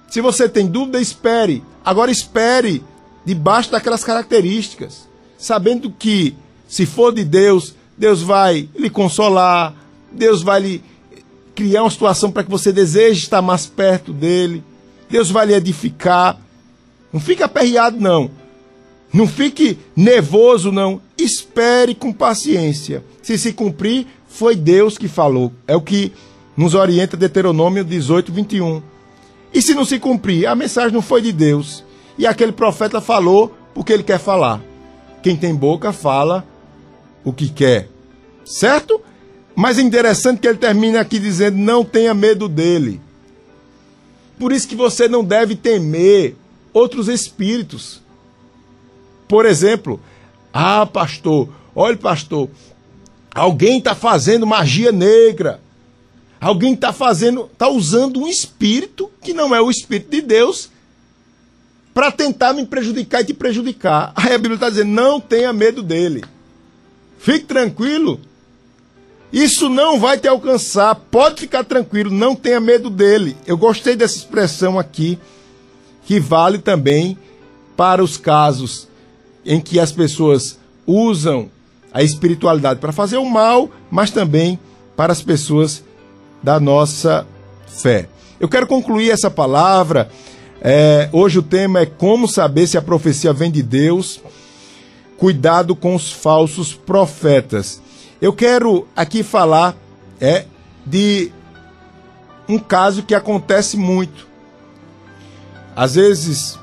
Se 0.09 0.21
você 0.21 0.47
tem 0.47 0.67
dúvida, 0.67 1.01
espere. 1.01 1.63
Agora 1.83 2.11
espere 2.11 2.83
debaixo 3.25 3.71
daquelas 3.71 4.03
características, 4.03 5.07
sabendo 5.37 5.89
que 5.89 6.35
se 6.67 6.85
for 6.85 7.13
de 7.13 7.23
Deus, 7.23 7.75
Deus 7.97 8.21
vai 8.21 8.69
lhe 8.75 8.89
consolar, 8.89 9.73
Deus 10.11 10.41
vai 10.41 10.59
lhe 10.59 10.83
criar 11.55 11.83
uma 11.83 11.89
situação 11.89 12.31
para 12.31 12.43
que 12.43 12.51
você 12.51 12.71
deseje 12.71 13.23
estar 13.23 13.41
mais 13.41 13.65
perto 13.65 14.11
dele. 14.11 14.63
Deus 15.09 15.31
vai 15.31 15.45
lhe 15.45 15.53
edificar. 15.53 16.39
Não 17.11 17.19
fique 17.19 17.41
aperreado, 17.41 17.99
não. 17.99 18.29
Não 19.13 19.27
fique 19.27 19.77
nervoso, 19.95 20.71
não. 20.71 21.01
Espere 21.17 21.95
com 21.95 22.11
paciência. 22.11 23.03
Se 23.21 23.37
se 23.37 23.53
cumprir, 23.53 24.05
foi 24.27 24.55
Deus 24.55 24.97
que 24.97 25.07
falou. 25.07 25.53
É 25.65 25.75
o 25.75 25.81
que 25.81 26.11
nos 26.57 26.73
orienta 26.73 27.15
Deuteronômio 27.15 27.83
18, 27.83 28.31
21. 28.33 28.81
E 29.55 29.61
se 29.61 29.73
não 29.73 29.85
se 29.85 29.97
cumprir, 29.97 30.45
a 30.47 30.53
mensagem 30.53 30.91
não 30.91 31.01
foi 31.01 31.21
de 31.21 31.31
Deus. 31.31 31.81
E 32.17 32.27
aquele 32.27 32.51
profeta 32.51 32.99
falou 32.99 33.55
porque 33.73 33.93
ele 33.93 34.03
quer 34.03 34.19
falar. 34.19 34.61
Quem 35.23 35.37
tem 35.37 35.55
boca 35.55 35.93
fala 35.93 36.45
o 37.23 37.31
que 37.31 37.47
quer. 37.47 37.87
Certo? 38.43 39.01
Mas 39.55 39.79
é 39.79 39.81
interessante 39.81 40.41
que 40.41 40.47
ele 40.47 40.57
termina 40.57 40.99
aqui 40.99 41.17
dizendo: 41.17 41.57
não 41.57 41.85
tenha 41.85 42.13
medo 42.13 42.49
dele. 42.49 42.99
Por 44.37 44.51
isso 44.51 44.67
que 44.67 44.75
você 44.75 45.07
não 45.07 45.23
deve 45.23 45.55
temer 45.55 46.35
outros 46.73 47.07
espíritos. 47.07 48.01
Por 49.25 49.45
exemplo, 49.45 50.01
ah, 50.53 50.85
pastor, 50.85 51.47
olha, 51.73 51.95
pastor, 51.95 52.49
alguém 53.33 53.77
está 53.77 53.95
fazendo 53.95 54.45
magia 54.45 54.91
negra. 54.91 55.61
Alguém 56.39 56.73
está 56.73 56.93
fazendo, 56.93 57.49
está 57.51 57.69
usando 57.69 58.19
um 58.19 58.27
espírito 58.27 59.09
que 59.21 59.33
não 59.33 59.55
é 59.55 59.61
o 59.61 59.69
espírito 59.69 60.11
de 60.11 60.21
Deus 60.21 60.69
para 61.93 62.11
tentar 62.11 62.53
me 62.53 62.65
prejudicar 62.65 63.21
e 63.21 63.25
te 63.25 63.33
prejudicar. 63.33 64.11
Aí 64.15 64.33
a 64.33 64.37
Bíblia 64.37 64.55
está 64.55 64.69
dizendo: 64.69 64.91
não 64.91 65.19
tenha 65.19 65.51
medo 65.53 65.81
dele. 65.81 66.23
Fique 67.17 67.45
tranquilo, 67.45 68.19
isso 69.31 69.67
não 69.67 69.99
vai 69.99 70.17
te 70.17 70.27
alcançar. 70.27 70.95
Pode 70.95 71.41
ficar 71.41 71.63
tranquilo, 71.63 72.11
não 72.11 72.35
tenha 72.35 72.59
medo 72.59 72.89
dele. 72.89 73.35
Eu 73.45 73.57
gostei 73.57 73.95
dessa 73.95 74.17
expressão 74.17 74.77
aqui, 74.77 75.17
que 76.05 76.19
vale 76.19 76.59
também 76.59 77.17
para 77.75 78.03
os 78.03 78.17
casos 78.17 78.87
em 79.45 79.59
que 79.59 79.79
as 79.79 79.91
pessoas 79.91 80.57
usam 80.85 81.49
a 81.91 82.03
espiritualidade 82.03 82.79
para 82.79 82.91
fazer 82.91 83.17
o 83.17 83.25
mal, 83.25 83.69
mas 83.89 84.11
também 84.11 84.59
para 84.95 85.13
as 85.13 85.21
pessoas 85.21 85.83
da 86.45 86.59
nossa 86.59 87.25
fé. 87.67 88.07
Eu 88.39 88.47
quero 88.47 88.67
concluir 88.67 89.09
essa 89.09 89.31
palavra. 89.31 90.11
É, 90.61 91.09
hoje 91.11 91.39
o 91.39 91.43
tema 91.43 91.79
é 91.79 91.85
como 91.87 92.27
saber 92.27 92.67
se 92.67 92.77
a 92.77 92.81
profecia 92.83 93.33
vem 93.33 93.49
de 93.49 93.63
Deus. 93.63 94.21
Cuidado 95.17 95.75
com 95.75 95.95
os 95.95 96.11
falsos 96.11 96.71
profetas. 96.71 97.81
Eu 98.21 98.31
quero 98.31 98.87
aqui 98.95 99.23
falar 99.23 99.75
é 100.21 100.45
de 100.85 101.31
um 102.47 102.59
caso 102.59 103.01
que 103.01 103.15
acontece 103.15 103.75
muito. 103.75 104.27
Às 105.75 105.95
vezes 105.95 106.59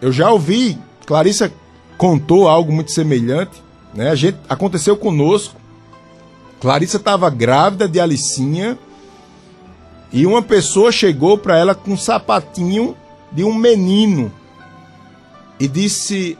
eu 0.00 0.10
já 0.10 0.32
ouvi, 0.32 0.78
Clarissa 1.04 1.52
contou 1.98 2.48
algo 2.48 2.72
muito 2.72 2.92
semelhante 2.92 3.62
Né? 3.92 4.08
A 4.08 4.14
gente, 4.14 4.38
aconteceu 4.48 4.96
conosco. 4.96 5.54
Clarissa 6.60 6.96
estava 6.96 7.28
grávida 7.28 7.86
de 7.86 8.00
Alicinha 8.00 8.78
e 10.12 10.26
uma 10.26 10.42
pessoa 10.42 10.90
chegou 10.90 11.36
para 11.36 11.56
ela 11.58 11.74
com 11.74 11.92
um 11.92 11.96
sapatinho 11.96 12.96
de 13.30 13.44
um 13.44 13.54
menino 13.54 14.32
e 15.60 15.68
disse: 15.68 16.38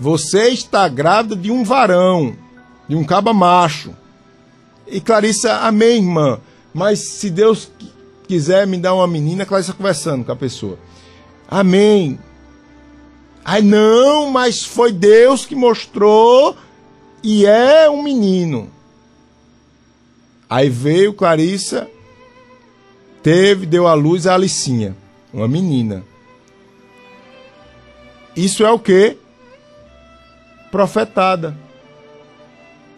Você 0.00 0.48
está 0.48 0.88
grávida 0.88 1.36
de 1.36 1.50
um 1.50 1.62
varão, 1.62 2.34
de 2.88 2.96
um 2.96 3.04
caba 3.04 3.34
macho. 3.34 3.94
E 4.86 5.00
Clarissa, 5.00 5.58
amém, 5.60 5.96
irmã. 5.96 6.40
Mas 6.72 7.00
se 7.08 7.30
Deus 7.30 7.70
quiser 8.26 8.66
me 8.66 8.78
dar 8.78 8.94
uma 8.94 9.06
menina, 9.06 9.44
Clarissa 9.44 9.72
conversando 9.72 10.24
com 10.24 10.32
a 10.32 10.36
pessoa. 10.36 10.78
Amém. 11.48 12.18
Ai, 13.44 13.62
não, 13.62 14.30
mas 14.30 14.64
foi 14.64 14.90
Deus 14.90 15.46
que 15.46 15.54
mostrou 15.54 16.56
e 17.22 17.46
é 17.46 17.88
um 17.88 18.02
menino. 18.02 18.70
Aí 20.48 20.68
veio 20.68 21.14
Clarissa 21.14 21.88
teve, 23.26 23.66
deu 23.66 23.88
à 23.88 23.94
luz 23.94 24.24
a 24.28 24.34
Alicinha, 24.34 24.94
uma 25.34 25.48
menina. 25.48 26.04
Isso 28.36 28.64
é 28.64 28.70
o 28.70 28.78
que? 28.78 29.16
Profetada. 30.70 31.58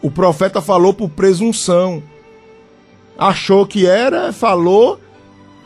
O 0.03 0.11
profeta 0.11 0.61
falou 0.61 0.93
por 0.93 1.09
presunção. 1.09 2.03
Achou 3.17 3.67
que 3.67 3.87
era, 3.87 4.31
falou, 4.31 5.01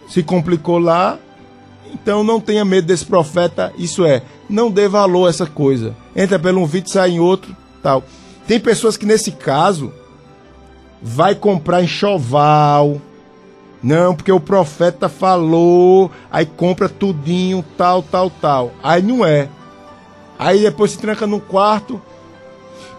se 0.09 0.23
complicou 0.23 0.79
lá. 0.79 1.19
Então 1.93 2.23
não 2.23 2.41
tenha 2.41 2.65
medo 2.65 2.87
desse 2.87 3.05
profeta. 3.05 3.73
Isso 3.77 4.05
é, 4.05 4.23
não 4.49 4.71
dê 4.71 4.87
valor 4.87 5.27
a 5.27 5.31
essa 5.31 5.45
coisa. 5.45 5.93
Entra 6.15 6.39
pelo 6.39 6.61
um 6.61 6.67
vídeo, 6.67 6.89
sai 6.89 7.11
em 7.11 7.19
outro, 7.19 7.57
tal. 7.83 8.05
Tem 8.47 8.61
pessoas 8.61 8.97
que 8.97 9.07
nesse 9.07 9.33
caso 9.33 9.93
vai 11.03 11.35
comprar 11.35 11.83
enxoval, 11.83 13.03
não, 13.83 14.15
porque 14.15 14.31
o 14.31 14.39
profeta 14.39 15.09
falou, 15.09 16.11
aí 16.31 16.47
compra 16.47 16.89
tudinho, 16.89 17.65
tal, 17.77 18.03
tal, 18.03 18.31
tal. 18.31 18.73
Aí 18.83 19.03
não 19.03 19.25
é. 19.27 19.49
Aí 20.39 20.61
depois 20.61 20.93
se 20.93 20.99
tranca 20.99 21.27
no 21.27 21.41
quarto. 21.41 22.01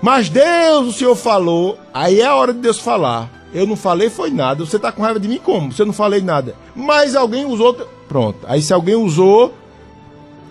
Mas 0.02 0.28
Deus, 0.28 0.88
o 0.88 0.92
Senhor 0.92 1.16
falou. 1.16 1.78
Aí 1.94 2.20
é 2.20 2.26
a 2.26 2.36
hora 2.36 2.54
de 2.54 2.60
Deus 2.60 2.80
falar. 2.80 3.30
Eu 3.54 3.66
não 3.66 3.78
falei, 3.78 4.10
foi 4.10 4.30
nada. 4.30 4.66
Você 4.66 4.78
tá 4.78 4.92
com 4.92 5.02
raiva 5.02 5.20
de 5.20 5.28
mim 5.30 5.40
como? 5.42 5.72
Você 5.72 5.86
não 5.86 5.94
falei 5.94 6.22
nada. 6.22 6.56
Mas 6.76 7.16
alguém 7.16 7.46
usou. 7.46 7.74
Pronto. 8.10 8.40
Aí 8.46 8.62
se 8.62 8.74
alguém 8.74 8.96
usou, 8.96 9.54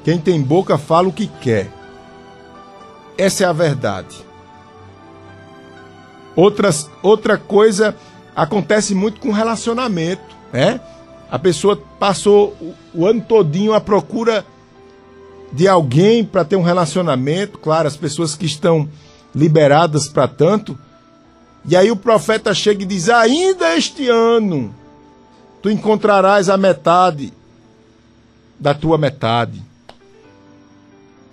quem 0.03 0.19
tem 0.19 0.41
boca 0.41 0.79
fala 0.79 1.09
o 1.09 1.13
que 1.13 1.27
quer. 1.27 1.71
Essa 3.19 3.45
é 3.45 3.47
a 3.47 3.53
verdade. 3.53 4.17
Outras, 6.35 6.91
outra 7.03 7.37
coisa 7.37 7.95
acontece 8.35 8.95
muito 8.95 9.21
com 9.21 9.31
relacionamento, 9.31 10.23
né? 10.53 10.81
A 11.31 11.39
pessoa 11.39 11.81
passou 11.99 12.55
o, 12.93 13.07
ano 13.07 13.23
todinho 13.23 13.73
à 13.73 13.81
procura 13.81 14.45
de 15.51 15.67
alguém 15.67 16.25
para 16.25 16.45
ter 16.45 16.57
um 16.57 16.63
relacionamento, 16.63 17.59
claro, 17.59 17.89
as 17.89 17.97
pessoas 17.97 18.35
que 18.35 18.45
estão 18.45 18.89
liberadas 19.35 20.09
para 20.09 20.29
tanto. 20.29 20.79
E 21.65 21.77
aí 21.77 21.91
o 21.91 21.97
profeta 21.97 22.53
chega 22.53 22.83
e 22.83 22.87
diz: 22.87 23.09
"Ainda 23.09 23.77
este 23.77 24.09
ano 24.09 24.75
tu 25.63 25.71
encontrarás 25.71 26.49
a 26.49 26.57
metade 26.57 27.33
da 28.59 28.75
tua 28.75 28.99
metade". 28.99 29.63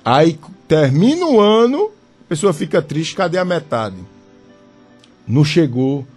Aí 0.04 0.40
termina 0.68 1.26
o 1.26 1.42
ano, 1.42 1.92
a 2.22 2.30
pessoa 2.30 2.54
fica 2.54 2.82
triste, 2.82 3.16
cadê 3.16 3.38
a 3.38 3.44
metade? 3.44 3.98
Não 5.28 5.44
chegou 5.44 6.08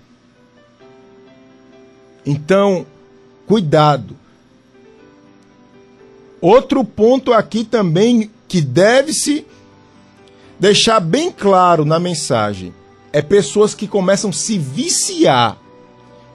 então, 2.24 2.86
cuidado. 3.46 4.16
Outro 6.40 6.84
ponto 6.84 7.32
aqui 7.32 7.64
também 7.64 8.30
que 8.48 8.60
deve-se 8.60 9.46
deixar 10.58 11.00
bem 11.00 11.30
claro 11.30 11.84
na 11.84 11.98
mensagem 11.98 12.74
é 13.12 13.20
pessoas 13.20 13.74
que 13.74 13.86
começam 13.86 14.30
a 14.30 14.32
se 14.32 14.58
viciar. 14.58 15.56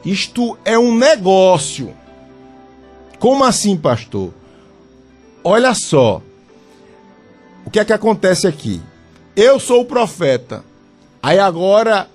Isto 0.06 0.58
é 0.64 0.78
um 0.78 0.96
negócio. 0.96 1.94
Como 3.20 3.44
assim, 3.44 3.76
pastor? 3.76 4.34
Olha 5.44 5.74
só. 5.74 6.22
O 7.66 7.70
que 7.70 7.80
é 7.80 7.86
que 7.86 7.94
acontece 7.94 8.48
aqui? 8.48 8.82
Eu 9.36 9.60
sou 9.60 9.82
o 9.82 9.86
profeta. 9.86 10.64
Aí 11.22 11.40
agora 11.40 12.08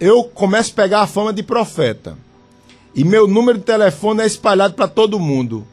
eu 0.00 0.24
começo 0.24 0.72
a 0.72 0.74
pegar 0.74 1.02
a 1.02 1.06
fama 1.06 1.32
de 1.32 1.42
profeta 1.42 2.16
e 2.94 3.04
meu 3.04 3.26
número 3.26 3.58
de 3.58 3.64
telefone 3.64 4.22
é 4.22 4.26
espalhado 4.26 4.74
para 4.74 4.88
todo 4.88 5.18
mundo. 5.18 5.66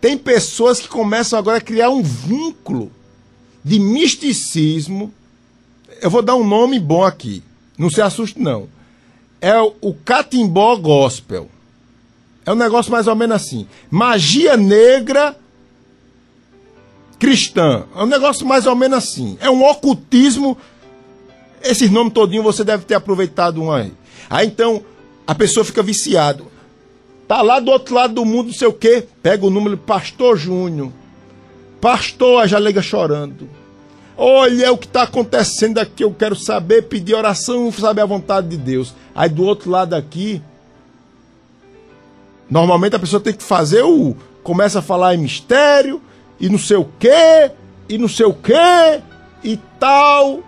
Tem 0.00 0.16
pessoas 0.18 0.80
que 0.80 0.88
começam 0.88 1.38
agora 1.38 1.58
a 1.58 1.62
criar 1.62 1.90
um 1.90 2.02
vínculo 2.02 2.90
de 3.64 3.78
misticismo. 3.78 5.12
Eu 6.00 6.10
vou 6.10 6.22
dar 6.22 6.34
um 6.34 6.46
nome 6.46 6.78
bom 6.78 7.02
aqui. 7.02 7.42
Não 7.78 7.88
se 7.88 8.02
assuste, 8.02 8.38
não. 8.38 8.68
É 9.40 9.58
o 9.60 9.94
catimbó 10.04 10.76
gospel. 10.76 11.48
É 12.46 12.52
um 12.52 12.56
negócio 12.56 12.92
mais 12.92 13.06
ou 13.06 13.16
menos 13.16 13.36
assim. 13.36 13.66
Magia 13.90 14.56
negra 14.56 15.36
cristã. 17.18 17.84
É 17.96 18.02
um 18.02 18.06
negócio 18.06 18.46
mais 18.46 18.66
ou 18.66 18.76
menos 18.76 18.98
assim. 18.98 19.38
É 19.40 19.48
um 19.48 19.64
ocultismo. 19.64 20.56
Esses 21.62 21.90
nomes 21.90 22.12
todinho 22.12 22.42
você 22.42 22.62
deve 22.62 22.84
ter 22.84 22.94
aproveitado 22.94 23.62
um 23.62 23.72
aí. 23.72 23.92
Aí 24.28 24.46
então, 24.46 24.84
a 25.26 25.34
pessoa 25.34 25.64
fica 25.64 25.82
viciado. 25.82 26.46
Tá 27.26 27.40
lá 27.40 27.58
do 27.58 27.70
outro 27.70 27.94
lado 27.94 28.14
do 28.14 28.24
mundo, 28.24 28.48
não 28.48 28.54
sei 28.54 28.68
o 28.68 28.72
quê. 28.72 29.06
Pega 29.22 29.46
o 29.46 29.50
número 29.50 29.76
Pastor 29.76 30.36
Júnior. 30.36 30.92
Pastor, 31.80 32.42
a 32.42 32.46
já 32.46 32.58
liga 32.58 32.82
chorando. 32.82 33.48
Olha 34.16 34.72
o 34.72 34.78
que 34.78 34.86
está 34.86 35.02
acontecendo 35.02 35.78
aqui, 35.78 36.04
eu 36.04 36.12
quero 36.12 36.36
saber, 36.36 36.82
pedir 36.82 37.14
oração, 37.14 37.72
saber 37.72 38.02
a 38.02 38.06
vontade 38.06 38.48
de 38.48 38.56
Deus. 38.56 38.94
Aí 39.14 39.28
do 39.28 39.42
outro 39.44 39.70
lado 39.70 39.94
aqui, 39.94 40.40
normalmente 42.48 42.94
a 42.94 42.98
pessoa 42.98 43.20
tem 43.20 43.32
que 43.32 43.42
fazer 43.42 43.82
o. 43.82 44.14
Começa 44.42 44.78
a 44.78 44.82
falar 44.82 45.14
em 45.14 45.18
mistério, 45.18 46.00
e 46.38 46.48
não 46.48 46.58
sei 46.58 46.76
o 46.76 46.88
quê, 46.98 47.50
e 47.88 47.98
não 47.98 48.08
sei 48.08 48.26
o 48.26 48.34
quê, 48.34 49.02
e 49.42 49.56
tal. 49.80 50.44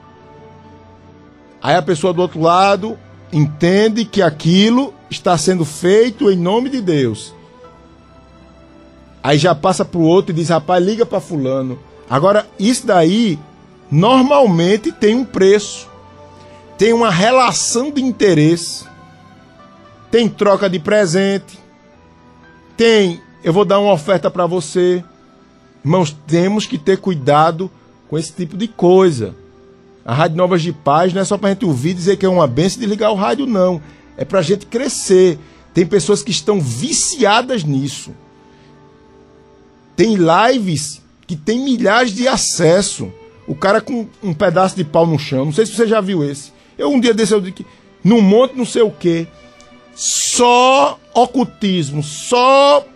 Aí 1.61 1.75
a 1.75 1.83
pessoa 1.83 2.13
do 2.13 2.23
outro 2.23 2.41
lado 2.41 2.97
entende 3.33 4.05
que 4.05 4.23
aquilo 4.23 4.95
está 5.11 5.37
sendo 5.37 5.65
feito 5.65 6.31
em 6.31 6.37
nome 6.37 6.69
de 6.69 6.81
Deus. 6.81 7.35
Aí 9.23 9.39
já 9.39 9.55
passa 9.55 9.85
para 9.85 9.99
o 9.99 10.05
outro 10.05 10.33
e 10.33 10.35
diz: 10.35 10.49
rapaz, 10.49 10.85
liga 10.85 11.05
para 11.05 11.21
Fulano. 11.21 11.79
Agora, 12.09 12.47
isso 12.59 12.87
daí 12.87 13.39
normalmente 13.91 14.93
tem 14.93 15.15
um 15.17 15.25
preço, 15.25 15.89
tem 16.79 16.93
uma 16.93 17.11
relação 17.11 17.91
de 17.91 18.03
interesse, 18.03 18.85
tem 20.11 20.29
troca 20.29 20.71
de 20.71 20.79
presente, 20.79 21.59
tem 22.77 23.21
eu 23.43 23.53
vou 23.53 23.65
dar 23.65 23.79
uma 23.79 23.93
oferta 23.93 24.29
para 24.29 24.45
você. 24.45 25.05
Irmãos, 25.85 26.17
temos 26.27 26.67
que 26.67 26.77
ter 26.77 26.99
cuidado 26.99 27.71
com 28.09 28.19
esse 28.19 28.33
tipo 28.33 28.57
de 28.57 28.67
coisa. 28.67 29.37
A 30.07 30.15
Rádio 30.15 30.37
Novas 30.37 30.63
de 30.63 30.73
Paz 30.73 31.13
não 31.13 31.21
é 31.21 31.25
só 31.25 31.37
para 31.37 31.49
a 31.49 31.53
gente 31.53 31.65
ouvir 31.65 31.93
dizer 31.93 32.17
que 32.17 32.25
é 32.25 32.29
uma 32.29 32.47
benção 32.47 32.79
de 32.79 32.87
ligar 32.87 33.11
o 33.11 33.17
rádio, 33.17 33.45
não. 33.45 33.83
É 34.17 34.25
para 34.25 34.39
a 34.39 34.43
gente 34.43 34.65
crescer. 34.65 35.37
Tem 35.75 35.85
pessoas 35.85 36.23
que 36.23 36.31
estão 36.31 36.61
viciadas 36.61 37.65
nisso. 37.65 38.15
Tem 39.97 40.17
lives 40.17 41.03
que 41.27 41.35
tem 41.35 41.59
milhares 41.59 42.13
de 42.13 42.29
acesso. 42.29 43.13
O 43.49 43.55
cara 43.57 43.81
com 43.81 44.07
um 44.23 44.33
pedaço 44.33 44.77
de 44.77 44.85
pau 44.85 45.05
no 45.05 45.19
chão. 45.19 45.47
Não 45.47 45.53
sei 45.53 45.67
se 45.67 45.75
você 45.75 45.89
já 45.89 46.01
viu 46.01 46.23
esse. 46.23 46.53
Eu 46.79 46.89
um 46.91 47.01
dia 47.01 47.13
desse 47.13 47.35
eu 47.35 47.41
disse 47.41 47.55
que 47.55 47.67
num 48.05 48.21
monte 48.21 48.55
não 48.55 48.65
sei 48.65 48.83
o 48.83 48.93
quê. 48.93 49.27
Só 49.93 51.01
ocultismo, 51.13 52.01
só 52.01 52.87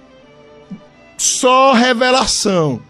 só 1.19 1.73
revelação. 1.73 2.81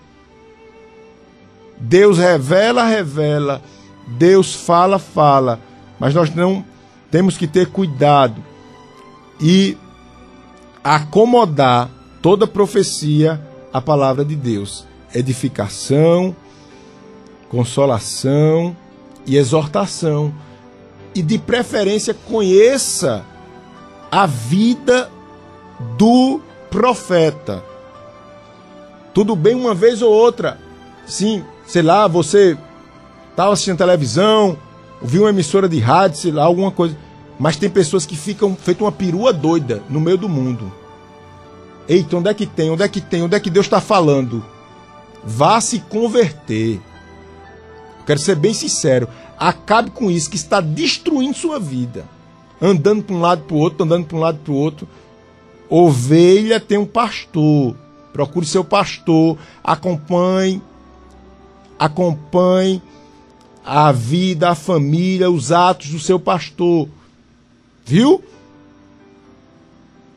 Deus 1.79 2.19
revela, 2.19 2.85
revela. 2.85 3.63
Deus 4.11 4.55
fala, 4.55 4.99
fala, 4.99 5.61
mas 5.99 6.15
nós 6.15 6.35
não 6.35 6.65
temos 7.11 7.37
que 7.37 7.47
ter 7.47 7.67
cuidado 7.69 8.43
e 9.41 9.77
acomodar 10.83 11.91
toda 12.23 12.47
profecia 12.47 13.41
à 13.73 13.81
palavra 13.81 14.25
de 14.25 14.37
Deus. 14.37 14.85
Edificação, 15.15 16.35
consolação 17.49 18.77
e 19.27 19.37
exortação. 19.37 20.33
E 21.15 21.23
de 21.23 21.39
preferência 21.39 22.15
conheça 22.15 23.25
a 24.11 24.27
vida 24.27 25.11
do 25.97 26.41
profeta. 26.71 27.63
Tudo 29.13 29.35
bem 29.35 29.55
uma 29.55 29.75
vez 29.75 30.03
ou 30.03 30.13
outra. 30.13 30.59
Sim, 31.07 31.45
sei 31.67 31.83
lá, 31.83 32.07
você 32.07 32.57
estava 33.41 33.55
assistindo 33.55 33.79
televisão, 33.79 34.59
ouvir 35.01 35.19
uma 35.21 35.31
emissora 35.31 35.67
de 35.67 35.79
rádio, 35.79 36.19
sei 36.19 36.31
lá, 36.31 36.45
alguma 36.45 36.71
coisa. 36.71 36.97
Mas 37.39 37.57
tem 37.57 37.71
pessoas 37.71 38.05
que 38.05 38.15
ficam 38.15 38.55
feito 38.55 38.85
uma 38.85 38.93
perua 38.93 39.33
doida 39.33 39.83
no 39.89 39.99
meio 39.99 40.19
do 40.19 40.29
mundo. 40.29 40.71
Eita, 41.89 42.19
onde 42.19 42.29
é 42.29 42.35
que 42.35 42.45
tem? 42.45 42.71
Onde 42.71 42.83
é 42.83 42.89
que 42.89 43.01
tem? 43.01 43.23
Onde 43.23 43.35
é 43.35 43.41
que 43.41 43.49
Deus 43.49 43.65
está 43.65 43.81
falando? 43.81 44.45
Vá 45.25 45.59
se 45.59 45.79
converter. 45.81 46.81
Quero 48.05 48.21
ser 48.21 48.37
bem 48.37 48.53
sincero. 48.53 49.09
Acabe 49.39 49.91
com 49.91 50.11
isso 50.11 50.29
que 50.29 50.37
está 50.37 50.61
destruindo 50.61 51.35
sua 51.35 51.59
vida. 51.59 52.05
Andando 52.61 53.03
para 53.03 53.17
um 53.17 53.21
lado 53.21 53.45
para 53.45 53.57
o 53.57 53.59
outro, 53.59 53.85
andando 53.85 54.05
para 54.05 54.17
um 54.19 54.21
lado 54.21 54.39
para 54.45 54.53
o 54.53 54.57
outro. 54.57 54.87
Ovelha 55.71 56.61
tem 56.61 56.77
um 56.77 56.85
pastor. 56.85 57.75
Procure 58.13 58.45
seu 58.45 58.63
pastor. 58.63 59.39
Acompanhe. 59.65 60.61
Acompanhe 61.79 62.83
a 63.65 63.93
vida, 63.93 64.51
a 64.51 64.55
família, 64.55 65.31
os 65.31 65.53
atos 65.53 65.89
do 65.89 65.99
seu 65.99 66.19
pastor. 66.19 66.89
Viu? 67.85 68.23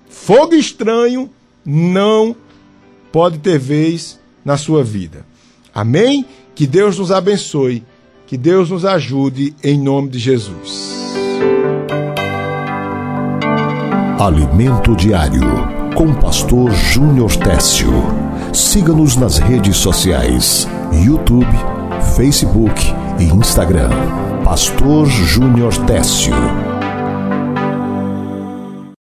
Fogo 0.10 0.54
estranho 0.54 1.30
não 1.66 2.36
pode 3.12 3.40
ter 3.40 3.60
vez 3.60 4.20
na 4.44 4.58
sua 4.58 4.84
vida. 4.84 5.26
Amém? 5.74 6.26
Que 6.56 6.68
Deus 6.68 7.00
nos 7.00 7.12
abençoe, 7.12 7.84
que 8.28 8.38
Deus 8.38 8.70
nos 8.70 8.86
ajude 8.86 9.56
em 9.64 9.80
nome 9.80 10.10
de 10.10 10.20
Jesus. 10.20 10.94
Alimento 14.20 14.96
Diário 14.96 15.44
com 15.96 16.14
pastor 16.14 16.72
Júnior 16.72 17.36
Técio. 17.36 17.92
Siga-nos 18.54 19.16
nas 19.16 19.38
redes 19.38 19.78
sociais: 19.78 20.68
YouTube, 21.04 21.48
Facebook 22.16 23.03
e 23.20 23.26
Instagram. 23.26 23.90
Pastor 24.44 25.06
Júnior 25.08 25.76
Técio. 25.86 26.34